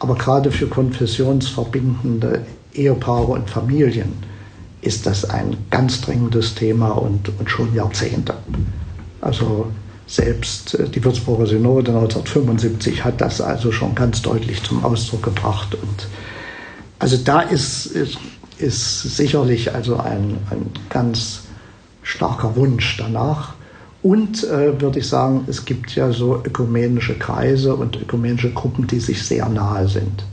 aber 0.00 0.16
gerade 0.16 0.52
für 0.52 0.66
konfessionsverbindende 0.66 2.42
Ehepaare 2.74 3.32
und 3.32 3.48
Familien 3.48 4.12
ist 4.82 5.06
das 5.06 5.24
ein 5.24 5.56
ganz 5.70 6.00
dringendes 6.00 6.54
Thema 6.54 6.90
und, 6.90 7.30
und 7.38 7.50
schon 7.50 7.74
Jahrzehnte. 7.74 8.34
Also 9.20 9.66
selbst 10.06 10.74
äh, 10.74 10.88
die 10.88 11.02
Würzburger 11.02 11.46
Synode 11.46 11.92
1975 11.92 13.04
hat 13.04 13.20
das 13.20 13.40
also 13.40 13.72
schon 13.72 13.94
ganz 13.94 14.20
deutlich 14.22 14.62
zum 14.62 14.84
Ausdruck 14.84 15.22
gebracht. 15.22 15.74
Und 15.74 16.08
also 16.98 17.16
da 17.16 17.40
ist, 17.40 17.86
ist, 17.86 18.18
ist 18.58 19.16
sicherlich 19.16 19.74
also 19.74 19.96
ein, 19.96 20.38
ein 20.50 20.70
ganz 20.90 21.44
starker 22.02 22.54
Wunsch 22.56 22.96
danach. 22.98 23.54
Und 24.02 24.44
äh, 24.44 24.78
würde 24.78 24.98
ich 24.98 25.08
sagen, 25.08 25.44
es 25.46 25.64
gibt 25.64 25.94
ja 25.94 26.12
so 26.12 26.42
ökumenische 26.44 27.14
Kreise 27.14 27.74
und 27.74 27.96
ökumenische 27.96 28.52
Gruppen, 28.52 28.86
die 28.86 29.00
sich 29.00 29.22
sehr 29.22 29.48
nahe 29.48 29.88
sind 29.88 30.24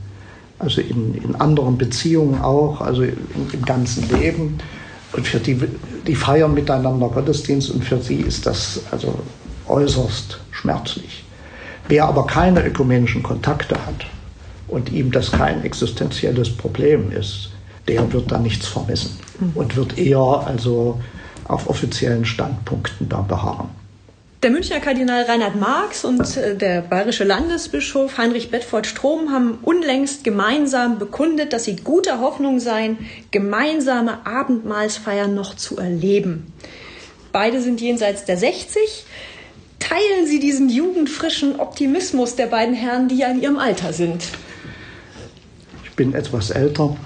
also 0.62 0.80
in, 0.80 1.14
in 1.14 1.34
anderen 1.36 1.76
Beziehungen 1.76 2.40
auch, 2.40 2.80
also 2.80 3.02
im, 3.02 3.16
im 3.52 3.64
ganzen 3.64 4.08
Leben. 4.08 4.58
Und 5.12 5.26
für 5.26 5.40
die, 5.40 5.60
die 6.06 6.14
feiern 6.14 6.54
miteinander 6.54 7.08
Gottesdienst 7.08 7.70
und 7.70 7.84
für 7.84 8.00
sie 8.00 8.20
ist 8.20 8.46
das 8.46 8.80
also 8.90 9.18
äußerst 9.68 10.40
schmerzlich. 10.50 11.24
Wer 11.88 12.06
aber 12.06 12.26
keine 12.26 12.64
ökumenischen 12.64 13.22
Kontakte 13.22 13.74
hat 13.74 14.06
und 14.68 14.90
ihm 14.90 15.10
das 15.10 15.30
kein 15.32 15.64
existenzielles 15.64 16.56
Problem 16.56 17.10
ist, 17.12 17.50
der 17.88 18.10
wird 18.12 18.30
da 18.30 18.38
nichts 18.38 18.66
vermissen 18.66 19.18
und 19.54 19.76
wird 19.76 19.98
eher 19.98 20.44
also 20.46 21.00
auf 21.44 21.68
offiziellen 21.68 22.24
Standpunkten 22.24 23.08
da 23.08 23.20
beharren. 23.20 23.81
Der 24.42 24.50
Münchner 24.50 24.80
Kardinal 24.80 25.22
Reinhard 25.22 25.54
Marx 25.54 26.04
und 26.04 26.36
äh, 26.36 26.56
der 26.56 26.82
bayerische 26.82 27.22
Landesbischof 27.22 28.18
Heinrich 28.18 28.50
Bedford 28.50 28.88
Strom 28.88 29.30
haben 29.30 29.58
unlängst 29.62 30.24
gemeinsam 30.24 30.98
bekundet, 30.98 31.52
dass 31.52 31.62
sie 31.62 31.76
guter 31.76 32.18
Hoffnung 32.18 32.58
seien, 32.58 32.98
gemeinsame 33.30 34.26
Abendmahlsfeiern 34.26 35.32
noch 35.32 35.54
zu 35.54 35.76
erleben. 35.78 36.52
Beide 37.30 37.62
sind 37.62 37.80
jenseits 37.80 38.24
der 38.24 38.36
60. 38.36 38.82
Teilen 39.78 40.26
Sie 40.26 40.40
diesen 40.40 40.68
jugendfrischen 40.68 41.60
Optimismus 41.60 42.34
der 42.34 42.46
beiden 42.46 42.74
Herren, 42.74 43.06
die 43.06 43.18
ja 43.18 43.28
in 43.28 43.40
ihrem 43.40 43.58
Alter 43.60 43.92
sind? 43.92 44.24
Ich 45.84 45.92
bin 45.92 46.14
etwas 46.14 46.50
älter, 46.50 46.96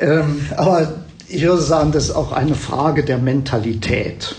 ähm, 0.00 0.46
aber 0.56 1.04
ich 1.28 1.42
würde 1.42 1.60
sagen, 1.60 1.92
das 1.92 2.04
ist 2.04 2.14
auch 2.14 2.32
eine 2.32 2.54
Frage 2.54 3.04
der 3.04 3.18
Mentalität. 3.18 4.34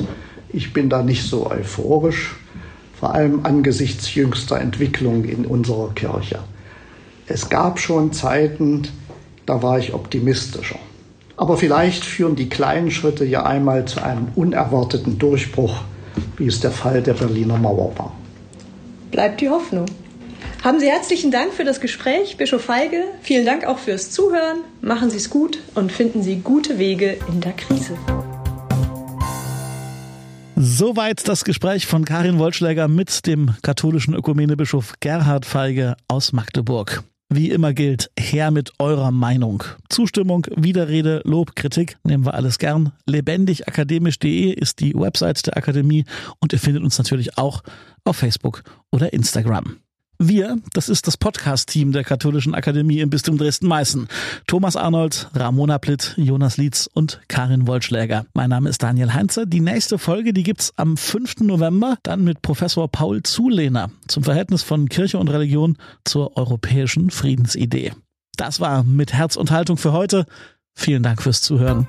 Ich 0.49 0.73
bin 0.73 0.89
da 0.89 1.03
nicht 1.03 1.29
so 1.29 1.51
euphorisch 1.51 2.35
vor 2.99 3.13
allem 3.13 3.45
angesichts 3.45 4.13
jüngster 4.15 4.59
Entwicklung 4.59 5.23
in 5.25 5.45
unserer 5.45 5.93
Kirche. 5.93 6.39
Es 7.27 7.49
gab 7.49 7.79
schon 7.79 8.13
Zeiten, 8.13 8.87
da 9.45 9.61
war 9.61 9.79
ich 9.79 9.93
optimistischer. 9.93 10.79
Aber 11.35 11.57
vielleicht 11.57 12.03
führen 12.03 12.35
die 12.35 12.49
kleinen 12.49 12.89
Schritte 12.89 13.23
ja 13.23 13.45
einmal 13.45 13.85
zu 13.85 14.01
einem 14.01 14.29
unerwarteten 14.35 15.19
Durchbruch, 15.19 15.81
wie 16.37 16.47
es 16.47 16.59
der 16.59 16.71
Fall 16.71 17.03
der 17.03 17.13
Berliner 17.13 17.57
Mauer 17.57 17.93
war. 17.97 18.13
Bleibt 19.11 19.41
die 19.41 19.49
Hoffnung. 19.49 19.85
Haben 20.63 20.79
Sie 20.79 20.87
herzlichen 20.87 21.29
Dank 21.31 21.53
für 21.53 21.63
das 21.63 21.79
Gespräch, 21.79 22.37
Bischof 22.37 22.63
Feige. 22.63 23.03
Vielen 23.21 23.45
Dank 23.45 23.65
auch 23.65 23.77
fürs 23.77 24.09
Zuhören. 24.09 24.57
Machen 24.81 25.11
Sie 25.11 25.17
es 25.17 25.29
gut 25.29 25.59
und 25.75 25.91
finden 25.91 26.23
Sie 26.23 26.37
gute 26.37 26.79
Wege 26.79 27.17
in 27.31 27.41
der 27.41 27.53
Krise. 27.53 27.93
Soweit 30.59 31.27
das 31.27 31.45
Gespräch 31.45 31.85
von 31.85 32.03
Karin 32.03 32.39
Wollschläger 32.39 32.87
mit 32.87 33.27
dem 33.27 33.53
katholischen 33.61 34.15
Ökumenebischof 34.15 34.95
Gerhard 34.99 35.45
Feige 35.45 35.95
aus 36.07 36.33
Magdeburg. 36.33 37.03
Wie 37.29 37.51
immer 37.51 37.73
gilt, 37.73 38.09
her 38.17 38.49
mit 38.49 38.71
eurer 38.79 39.11
Meinung. 39.11 39.63
Zustimmung, 39.89 40.47
Widerrede, 40.55 41.21
Lob, 41.25 41.55
Kritik 41.55 41.99
nehmen 42.03 42.25
wir 42.25 42.33
alles 42.33 42.57
gern. 42.57 42.91
Lebendigakademisch.de 43.05 44.51
ist 44.51 44.79
die 44.79 44.95
Website 44.95 45.45
der 45.45 45.57
Akademie 45.57 46.05
und 46.39 46.53
ihr 46.53 46.59
findet 46.59 46.83
uns 46.83 46.97
natürlich 46.97 47.37
auch 47.37 47.61
auf 48.03 48.17
Facebook 48.17 48.63
oder 48.91 49.13
Instagram. 49.13 49.77
Wir, 50.19 50.57
das 50.73 50.89
ist 50.89 51.05
das 51.05 51.15
Podcast-Team 51.15 51.91
der 51.91 52.03
Katholischen 52.03 52.55
Akademie 52.55 53.01
im 53.01 53.11
Bistum 53.11 53.37
Dresden-Meißen. 53.37 54.07
Thomas 54.47 54.75
Arnold, 54.75 55.29
Ramona 55.35 55.77
Plitt, 55.77 56.15
Jonas 56.17 56.57
Lietz 56.57 56.89
und 56.91 57.21
Karin 57.27 57.67
Wollschläger. 57.67 58.25
Mein 58.33 58.49
Name 58.49 58.67
ist 58.67 58.81
Daniel 58.81 59.13
Heinze. 59.13 59.45
Die 59.45 59.59
nächste 59.59 59.99
Folge, 59.99 60.33
die 60.33 60.41
gibt's 60.41 60.73
am 60.75 60.97
5. 60.97 61.41
November, 61.41 61.99
dann 62.01 62.23
mit 62.23 62.41
Professor 62.41 62.87
Paul 62.87 63.21
Zulehner 63.21 63.91
zum 64.07 64.23
Verhältnis 64.23 64.63
von 64.63 64.89
Kirche 64.89 65.19
und 65.19 65.27
Religion 65.27 65.77
zur 66.03 66.35
europäischen 66.35 67.11
Friedensidee. 67.11 67.93
Das 68.37 68.59
war 68.59 68.83
mit 68.83 69.13
Herz 69.13 69.35
und 69.35 69.51
Haltung 69.51 69.77
für 69.77 69.91
heute. 69.91 70.25
Vielen 70.73 71.03
Dank 71.03 71.21
fürs 71.21 71.41
Zuhören. 71.41 71.87